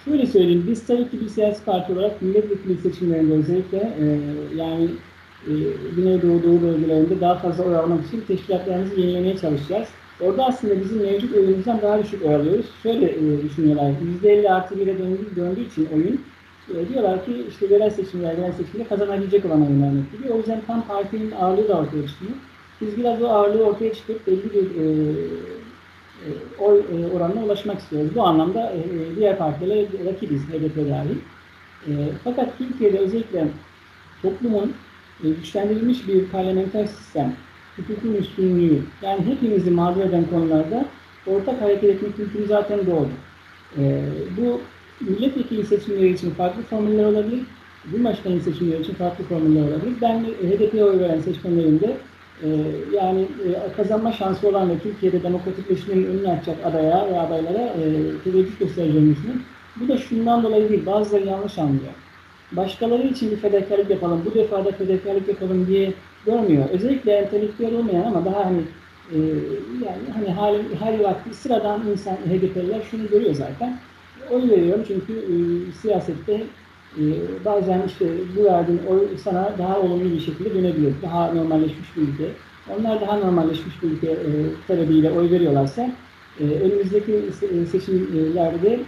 Şöyle 0.04 0.26
söyleyeyim, 0.26 0.64
biz 0.68 0.86
tabii 0.86 1.10
ki 1.10 1.20
bir 1.20 1.28
siyasi 1.28 1.64
parti 1.64 1.92
olarak 1.92 2.22
milletvekili 2.22 2.78
seçimlerinde 2.78 3.34
özellikle 3.34 3.78
e, 3.78 4.04
yani 4.56 4.90
e, 5.46 5.52
Güneydoğu 5.96 6.42
Doğu 6.42 6.62
bölgelerinde 6.62 7.20
daha 7.20 7.38
fazla 7.38 7.64
oy 7.64 7.76
almak 7.76 8.06
için 8.06 8.20
teşkilatlarımızı 8.20 9.00
yenilemeye 9.00 9.38
çalışacağız. 9.38 9.88
Orada 10.20 10.46
aslında 10.46 10.80
bizim 10.80 11.02
mevcut 11.02 11.34
oyunumuzdan 11.34 11.82
daha 11.82 12.02
düşük 12.02 12.24
oy 12.24 12.34
alıyoruz. 12.34 12.66
Şöyle 12.82 13.06
e, 13.06 13.42
düşünüyorlar, 13.42 13.90
%50 14.24 14.50
artı 14.50 14.74
1'e 14.74 14.98
döndüğü, 14.98 15.36
döndüğü 15.36 15.66
için 15.66 15.88
oyun 15.94 16.24
e, 16.70 16.88
diyorlar 16.88 17.24
ki 17.24 17.46
işte 17.48 17.66
yerel 17.66 17.90
seçimler, 17.90 18.38
yerel 18.38 18.52
seçimde 18.52 18.84
kazanabilecek 18.84 19.44
olan 19.44 19.82
vermek 19.82 20.12
gibi. 20.12 20.32
O 20.32 20.36
yüzden 20.36 20.60
tam 20.66 20.86
partinin 20.86 21.30
ağırlığı 21.30 21.68
da 21.68 21.78
ortaya 21.78 22.06
çıkıyor. 22.06 22.32
Biz 22.80 22.96
biraz 22.96 23.22
o 23.22 23.28
ağırlığı 23.28 23.64
ortaya 23.64 23.94
çıkıp 23.94 24.26
belli 24.26 24.54
bir 24.54 24.64
e, 24.64 24.86
oy 26.58 26.82
oranına 27.14 27.44
ulaşmak 27.44 27.78
istiyoruz. 27.78 28.10
Bu 28.14 28.22
anlamda 28.22 28.72
diğer 29.16 29.38
partilerle 29.38 29.86
rakibiz, 30.04 30.42
HDP 30.42 30.76
dahil. 30.76 31.16
Fakat 32.24 32.58
Türkiye'de 32.58 32.98
özellikle 32.98 33.48
toplumun 34.22 34.72
güçlendirilmiş 35.22 36.08
bir 36.08 36.28
parlamenter 36.28 36.86
sistem, 36.86 37.36
hukukun 37.76 38.14
üstünlüğü, 38.14 38.82
yani 39.02 39.26
hepimizi 39.26 39.70
mağdur 39.70 40.00
eden 40.00 40.24
konularda 40.30 40.84
ortak 41.26 41.60
hareket 41.60 41.90
etme 41.90 42.08
kültürü 42.16 42.46
zaten 42.46 42.78
doğdu. 42.86 43.10
Bu 44.36 44.60
milletvekili 45.00 45.66
seçimleri 45.66 46.12
için 46.12 46.30
farklı 46.30 46.62
formüller 46.62 47.04
olabilir, 47.04 47.40
Cumhurbaşkanı 47.90 48.40
seçimleri 48.40 48.82
için 48.82 48.94
farklı 48.94 49.24
formüller 49.24 49.62
olabilir. 49.62 49.94
Ben 50.02 50.24
HDP'ye 50.24 50.84
oy 50.84 50.98
veren 50.98 51.20
seçmenlerin 51.20 51.80
de 51.80 51.96
ee, 52.42 52.48
yani 52.96 53.20
e, 53.20 53.72
kazanma 53.76 54.12
şansı 54.12 54.48
olan 54.48 54.70
ve 54.70 54.78
Türkiye'de 54.78 55.22
demokratikleşmenin 55.22 56.06
önünü 56.06 56.28
açacak 56.28 56.56
adaya 56.64 57.08
ve 57.08 57.20
adaylara 57.20 57.62
e, 57.62 57.82
teveccüh 58.24 58.58
göstereceğini 58.58 59.10
düşünüyorum. 59.10 59.42
Bu 59.76 59.88
da 59.88 59.98
şundan 59.98 60.42
dolayı 60.42 60.68
değil, 60.68 60.86
bazıları 60.86 61.26
yanlış 61.26 61.58
anlıyor. 61.58 61.92
Başkaları 62.52 63.02
için 63.02 63.30
bir 63.30 63.36
fedakarlık 63.36 63.90
yapalım, 63.90 64.22
bu 64.26 64.34
defa 64.34 64.64
da 64.64 64.72
fedakarlık 64.72 65.28
yapalım 65.28 65.66
diye 65.66 65.92
görmüyor. 66.26 66.64
Özellikle 66.72 67.12
entelektüel 67.12 67.74
olmayan 67.74 68.04
ama 68.04 68.24
daha 68.24 68.44
hani 68.44 68.60
e, 69.12 69.16
yani 69.84 70.02
hani 70.14 70.30
hali, 70.30 70.76
hali 70.76 71.04
vakti 71.04 71.34
sıradan 71.34 71.82
insan 71.92 72.14
HDP'liler 72.14 72.82
şunu 72.90 73.08
görüyor 73.08 73.34
zaten. 73.34 73.78
Oy 74.30 74.50
veriyorum 74.50 74.84
çünkü 74.88 75.12
e, 75.12 75.34
siyasette 75.72 76.46
ee, 76.98 77.44
bazen 77.44 77.82
işte 77.86 78.06
bu 78.36 78.44
verdiğin 78.44 78.80
oy 78.88 79.00
sana 79.24 79.52
daha 79.58 79.80
olumlu 79.80 80.14
bir 80.14 80.20
şekilde 80.20 80.54
dönebilir. 80.54 80.94
Daha 81.02 81.34
normalleşmiş 81.34 81.96
bir 81.96 82.02
ülke. 82.02 82.28
Onlar 82.78 83.00
daha 83.00 83.18
normalleşmiş 83.18 83.82
bir 83.82 83.90
ülke 83.90 84.10
e, 84.10 84.30
talebiyle 84.68 85.10
oy 85.10 85.30
veriyorlarsa 85.30 85.90
e, 86.40 86.44
önümüzdeki 86.44 87.12
e, 87.52 87.66
seçimlerde 87.66 88.80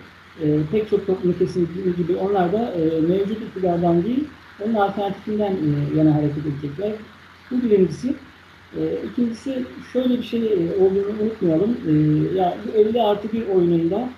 e, 0.42 0.46
pek 0.72 0.90
çok 0.90 1.06
toplum 1.06 1.38
kesimi 1.38 1.66
gibi 1.96 2.16
onlar 2.16 2.52
da 2.52 2.72
e, 2.72 3.00
mevcut 3.00 3.42
iktidardan 3.42 4.04
değil, 4.04 4.24
onun 4.64 4.74
alternatifinden 4.74 5.52
e, 5.52 5.98
yana 5.98 6.14
hareket 6.14 6.46
edecekler. 6.46 6.92
Bu 7.50 7.62
birincisi. 7.62 8.14
E, 8.78 8.80
ikincisi 9.12 9.62
şöyle 9.92 10.18
bir 10.18 10.22
şey 10.22 10.40
e, 10.40 10.82
olduğunu 10.82 11.22
unutmayalım. 11.22 11.76
E, 11.88 11.92
ya 12.36 12.56
bu 12.66 12.78
50 12.78 13.02
artı 13.02 13.32
bir 13.32 13.48
oyununda 13.48 14.08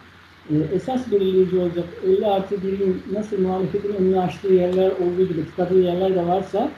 ee, 0.51 0.75
esas 0.75 1.13
belirleyici 1.13 1.59
olacak 1.59 1.85
50 2.07 2.27
artı 2.27 2.55
1'in 2.55 3.03
nasıl 3.13 3.39
muhalefetin 3.39 3.95
önünü 3.95 4.21
açtığı 4.21 4.53
yerler 4.53 4.91
olduğu 4.91 5.29
gibi 5.29 5.47
tıkadığı 5.47 5.81
yerler 5.81 6.15
de 6.15 6.27
varsa 6.27 6.71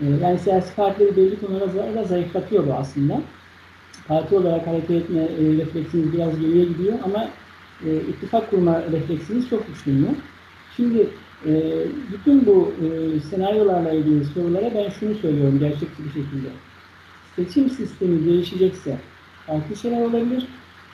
e, 0.00 0.06
yani 0.22 0.38
siyasi 0.38 0.74
partileri 0.74 1.16
belli 1.16 1.40
konularda 1.40 2.04
zayıflatıyor 2.04 2.66
bu 2.66 2.72
aslında. 2.72 3.20
Parti 4.08 4.36
olarak 4.36 4.66
hareket 4.66 4.90
etme 4.90 5.20
e, 5.20 5.56
refleksiniz 5.58 6.12
biraz 6.12 6.40
geriye 6.40 6.64
gidiyor 6.64 6.98
ama 7.04 7.28
e, 7.86 7.96
ittifak 7.96 8.50
kurma 8.50 8.82
refleksiniz 8.92 9.48
çok 9.48 9.66
güçleniyor. 9.66 10.12
Şimdi 10.76 11.08
bütün 12.12 12.46
bu 12.46 12.72
senaryolarla 13.30 13.92
ilgili 13.92 14.24
sorulara 14.24 14.74
ben 14.74 14.90
şunu 14.90 15.14
söylüyorum 15.14 15.58
gerçekçi 15.58 16.04
bir 16.04 16.08
şekilde. 16.08 16.48
Seçim 17.36 17.70
sistemi 17.70 18.26
değişecekse 18.26 18.98
farklı 19.46 19.76
şeyler 19.76 20.00
olabilir 20.00 20.46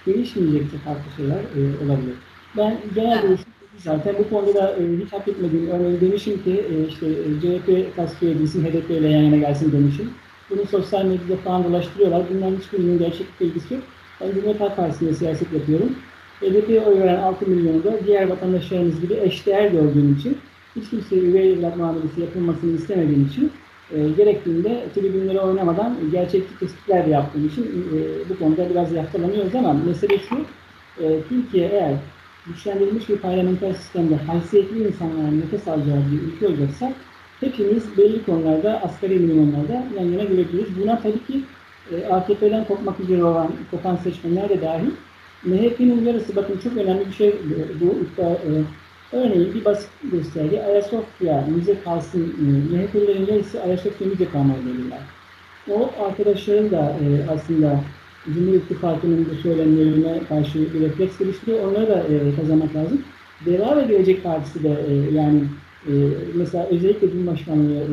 değişmeyecekse 0.06 0.78
farklı 0.78 1.10
şeyler 1.16 1.38
e, 1.38 1.60
olabilir. 1.84 2.14
Ben 2.56 2.78
genel 2.94 3.22
görüşüm 3.22 3.52
zaten 3.78 4.14
bu 4.18 4.30
konuda 4.30 4.54
da 4.54 4.76
e, 4.76 5.04
hiç 5.04 5.12
hak 5.12 5.28
etmediğim 5.28 5.70
örneğin 5.70 6.00
demişim 6.00 6.42
ki 6.42 6.64
e, 6.70 6.88
işte 6.88 7.06
e, 7.06 7.40
CHP 7.40 7.96
tasfiye 7.96 8.32
edilsin, 8.32 8.64
HDP 8.64 8.90
ile 8.90 9.08
yan 9.08 9.22
yana 9.22 9.36
gelsin 9.36 9.72
demişim. 9.72 10.10
Bunu 10.50 10.66
sosyal 10.66 11.04
medyada 11.04 11.36
falan 11.44 11.64
dolaştırıyorlar. 11.64 12.22
Bunların 12.34 12.56
hiçbirinin 12.56 12.98
gerçeklik 12.98 13.40
ilgisi 13.40 13.74
yok. 13.74 13.82
Ben 14.20 14.30
Cumhuriyet 14.30 14.60
Halk 14.60 14.76
Partisi'nde 14.76 15.14
siyaset 15.14 15.52
yapıyorum. 15.52 15.96
HDP'ye 16.40 16.80
oy 16.80 17.00
veren 17.00 17.22
6 17.22 17.46
milyonu 17.46 17.84
da 17.84 17.92
diğer 18.06 18.28
vatandaşlarımız 18.28 19.00
gibi 19.00 19.14
eşdeğer 19.14 19.70
gördüğüm 19.70 20.14
için 20.14 20.38
hiç 20.76 20.90
kimseye 20.90 21.22
üvey 21.22 21.52
evlat 21.52 21.76
muamelesi 21.76 22.20
yapılmasını 22.20 22.76
istemediğim 22.76 23.26
için 23.26 23.52
e, 23.94 24.08
gerektiğinde 24.08 24.84
tribünlere 24.94 25.40
oynamadan 25.40 25.96
gerçekçi 26.12 26.58
tespitler 26.58 27.04
yaptığım 27.04 27.46
için 27.46 27.62
e, 27.64 28.28
bu 28.28 28.38
konuda 28.38 28.70
biraz 28.70 28.92
yaftalanıyoruz 28.92 29.54
ama 29.54 29.72
mesele 29.72 30.18
şu, 30.18 30.36
e, 31.04 31.22
Türkiye 31.28 31.68
eğer 31.68 31.94
güçlendirilmiş 32.46 33.08
bir 33.08 33.16
parlamenter 33.16 33.72
sistemde 33.72 34.16
haysiyetli 34.16 34.88
insanların 34.88 35.40
nefes 35.40 35.68
alacağı 35.68 36.02
bir 36.12 36.32
ülke 36.32 36.46
olacaksa 36.46 36.92
hepimiz 37.40 37.98
belli 37.98 38.24
konularda 38.24 38.82
asgari 38.82 39.18
minimumlarda 39.18 39.84
yan 39.96 40.04
yana 40.04 40.24
görebiliriz. 40.24 40.80
Buna 40.82 41.00
tabii 41.00 41.26
ki 41.26 41.44
e, 41.92 42.06
AKP'den 42.06 42.64
kopmak 42.64 43.00
üzere 43.00 43.24
olan 43.24 43.52
kopan 43.70 43.96
seçmenler 43.96 44.48
de 44.48 44.62
dahil 44.62 44.90
MHP'nin 45.44 46.04
yarısı 46.04 46.36
bakın 46.36 46.60
çok 46.64 46.76
önemli 46.76 47.06
bir 47.06 47.12
şey 47.12 47.34
bu 47.80 47.84
iddia. 47.84 48.30
E, 48.30 48.50
örneğin 49.12 49.54
bir 49.54 49.64
basit 49.64 49.90
gösterge 50.12 50.62
Ayasofya 50.62 51.44
müze 51.56 51.80
kalsın 51.84 52.22
e, 52.22 52.76
MHP'lerin 52.76 53.26
yarısı 53.26 53.62
Ayasofya 53.62 54.06
müze 54.06 54.24
kalmayı 54.28 54.66
belirler. 54.66 55.00
O 55.70 55.90
arkadaşların 56.04 56.70
da 56.70 56.96
e, 57.02 57.30
aslında 57.30 57.80
Cumhur 58.34 58.54
İttifakı'nın 58.54 59.28
bu 59.30 59.34
söylemlerine 59.34 60.20
karşı 60.28 60.74
bir 60.74 60.80
refleks 60.80 61.18
geliştiriyor. 61.18 61.64
Onları 61.64 61.88
da 61.88 62.02
e, 62.02 62.36
kazanmak 62.36 62.76
lazım. 62.76 63.02
Deva 63.46 63.76
ve 63.76 63.82
Gelecek 63.82 64.24
Partisi 64.24 64.62
de 64.62 64.84
e, 64.88 65.14
yani 65.14 65.42
e, 65.86 65.92
mesela 66.34 66.66
özellikle 66.66 67.10
Cumhurbaşkanlığı 67.10 67.84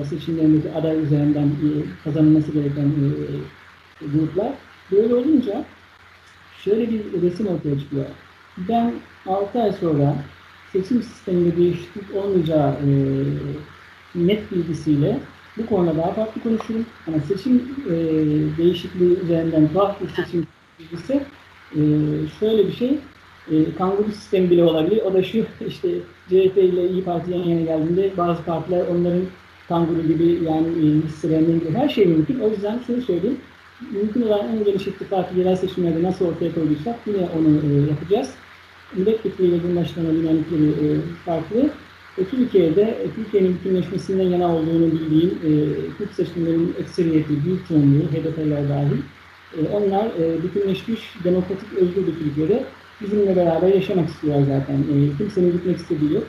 e, 0.00 0.04
seçimlerindeki 0.04 0.72
aday 0.72 1.02
üzerinden 1.02 1.46
e, 1.46 1.68
kazanılması 2.04 2.52
gereken 2.52 2.86
e, 2.86 4.06
gruplar. 4.06 4.52
Böyle 4.92 5.14
olunca 5.14 5.64
şöyle 6.64 6.90
bir 6.90 7.22
resim 7.22 7.46
ortaya 7.46 7.78
çıkıyor. 7.78 8.04
Ben 8.68 8.92
6 9.26 9.62
ay 9.62 9.72
sonra 9.72 10.16
seçim 10.72 11.02
sisteminde 11.02 11.56
değişiklik 11.56 12.16
olmayacağı 12.16 12.70
e, 12.72 12.88
net 14.14 14.52
bilgisiyle 14.52 15.18
bu 15.58 15.66
konuda 15.66 15.96
daha 15.96 16.12
farklı 16.12 16.42
konuşurum. 16.42 16.86
Ama 17.06 17.16
seçim 17.28 17.74
e, 17.86 17.94
değişikliği 18.58 19.18
üzerinden 19.18 19.68
bir 20.02 20.08
seçim 20.08 20.46
bilgisi 20.78 21.22
e, 21.72 21.80
şöyle 22.40 22.66
bir 22.66 22.72
şey 22.72 22.98
e, 23.50 23.74
kanguru 23.78 24.12
sistemi 24.12 24.50
bile 24.50 24.64
olabilir. 24.64 25.02
O 25.04 25.14
da 25.14 25.22
şu 25.22 25.38
işte 25.68 25.88
CHP 26.28 26.56
ile 26.56 26.88
İyi 26.88 27.04
Parti 27.04 27.30
yan 27.30 27.42
yana 27.42 27.60
geldiğinde 27.60 28.10
bazı 28.16 28.42
partiler 28.42 28.86
onların 28.86 29.22
kanguru 29.68 30.02
gibi 30.02 30.44
yani 30.44 30.68
e, 30.68 31.02
listelerinin 31.02 31.60
gibi 31.60 31.72
her 31.74 31.88
şey 31.88 32.06
mümkün. 32.06 32.40
O 32.40 32.48
yüzden 32.48 32.80
şunu 32.86 33.02
söyleyeyim. 33.02 33.38
Mümkün 33.92 34.22
olan 34.22 34.48
en 34.48 34.64
geniş 34.64 34.86
ittifakı 34.86 35.38
yerel 35.38 35.56
seçimlerde 35.56 36.02
nasıl 36.02 36.26
ortaya 36.26 36.54
koyduysak 36.54 36.96
yine 37.06 37.28
onu 37.38 37.48
e, 37.48 37.90
yapacağız. 37.90 38.34
Milletvekiliyle 38.96 39.60
Cumhurbaşkanı 39.60 40.22
dinamikleri 40.22 40.68
e, 40.68 40.86
farklı. 41.24 41.70
E, 42.18 42.24
Türkiye'de 42.24 42.82
e, 42.82 43.10
Türkiye'nin 43.14 43.54
bütünleşmesinden 43.54 44.24
yana 44.24 44.54
olduğunu 44.54 44.92
bildiğim 44.92 45.30
e, 45.30 45.50
Kürt 45.98 46.12
seçmenlerin 46.14 46.74
ekseriyeti, 46.80 47.44
büyük 47.44 47.68
çoğunluğu, 47.68 48.02
HDP'ler 48.02 48.68
dahil. 48.68 48.98
E, 49.58 49.60
onlar 49.72 50.06
e, 50.06 50.42
bütünleşmiş, 50.42 51.14
demokratik, 51.24 51.72
özgür 51.72 52.06
bir 52.06 52.18
Türkiye'de 52.18 52.64
bizimle 53.00 53.36
beraber 53.36 53.68
yaşamak 53.74 54.08
istiyorlar 54.08 54.42
zaten. 54.46 54.76
E, 54.76 55.16
kimsenin 55.18 55.52
gitmek 55.52 55.76
istediği 55.76 56.12
yok. 56.12 56.24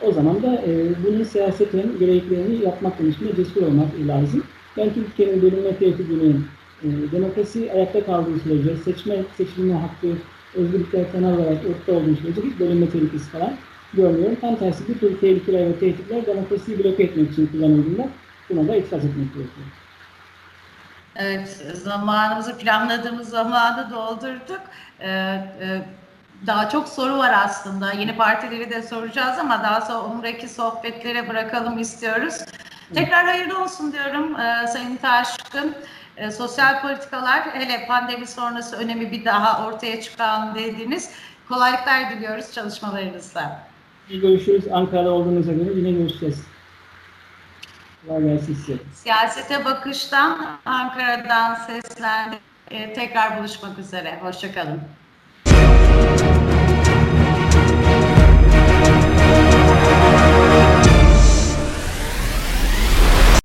O 0.00 0.12
zaman 0.12 0.42
da 0.42 0.62
e, 0.66 0.88
bunun 1.06 1.24
siyaseten 1.24 1.98
gereklerini 1.98 2.64
yapmak 2.64 2.98
konusunda 2.98 3.36
cesur 3.36 3.62
olmak 3.62 3.88
lazım. 4.06 4.42
Ben 4.76 4.94
Türkiye'nin 4.94 5.42
bölünme 5.42 5.76
tehdidini, 5.76 6.36
e, 6.82 6.88
demokrasi 7.12 7.72
ayakta 7.72 8.04
kaldığı 8.06 8.38
sürece, 8.38 8.76
seçme, 8.76 9.24
seçilme 9.36 9.74
hakkı, 9.74 10.06
özgürlükler 10.56 11.12
temel 11.12 11.32
olarak 11.32 11.58
ortada 11.70 11.98
olduğu 11.98 12.16
sürece 12.16 12.42
hiç 12.42 12.60
bölünme 12.60 12.90
tehlikesi 12.90 13.30
falan 13.30 13.52
görmüyorum. 13.94 14.36
Tam 14.40 14.56
tersi 14.56 14.88
bir 14.88 14.98
tür 14.98 15.20
tehlikeler 15.20 15.66
ve 15.66 15.78
tehditler 15.78 16.26
demokrasiyi 16.26 16.84
bloke 16.84 17.02
etmek 17.02 17.32
için 17.32 17.46
kullanıldığında 17.46 18.08
buna 18.50 18.68
da 18.68 18.76
itiraz 18.76 19.04
etmek 19.04 19.34
gerekiyor. 19.34 19.66
Evet, 21.16 21.48
zamanımızı 21.74 22.58
planladığımız 22.58 23.28
zamanı 23.28 23.90
doldurduk. 23.90 24.60
Ee, 25.00 25.08
e, 25.60 25.82
daha 26.46 26.68
çok 26.68 26.88
soru 26.88 27.18
var 27.18 27.32
aslında. 27.44 27.92
Yeni 27.92 28.16
partileri 28.16 28.70
de 28.70 28.82
soracağız 28.82 29.38
ama 29.38 29.62
daha 29.62 29.80
sonra 29.80 30.04
umreki 30.04 30.48
sohbetlere 30.48 31.28
bırakalım 31.28 31.78
istiyoruz. 31.78 32.34
Tekrar 32.94 33.24
hayırlı 33.24 33.62
olsun 33.62 33.92
diyorum 33.92 34.40
e, 34.40 34.66
Sayın 34.66 34.96
Taşkın. 34.96 35.74
E, 36.16 36.30
sosyal 36.30 36.82
politikalar 36.82 37.54
hele 37.54 37.86
pandemi 37.86 38.26
sonrası 38.26 38.76
önemi 38.76 39.12
bir 39.12 39.24
daha 39.24 39.66
ortaya 39.66 40.00
çıkan 40.00 40.54
dediniz. 40.54 41.10
Kolaylıklar 41.48 42.10
diliyoruz 42.10 42.52
çalışmalarınızda. 42.52 43.60
Görüşürüz. 44.08 44.64
Ankara'da 44.72 45.10
olduğunuza 45.10 45.52
göre 45.52 45.70
yine 45.74 45.90
görüşeceğiz. 45.90 46.44
Kolay 48.06 48.22
gelsin 48.22 48.54
size. 48.54 48.78
Siyasete 48.94 49.64
bakıştan 49.64 50.46
Ankara'dan 50.64 51.54
seslendi. 51.54 52.36
E, 52.70 52.92
tekrar 52.92 53.38
buluşmak 53.38 53.78
üzere. 53.78 54.18
Hoşçakalın. 54.22 54.80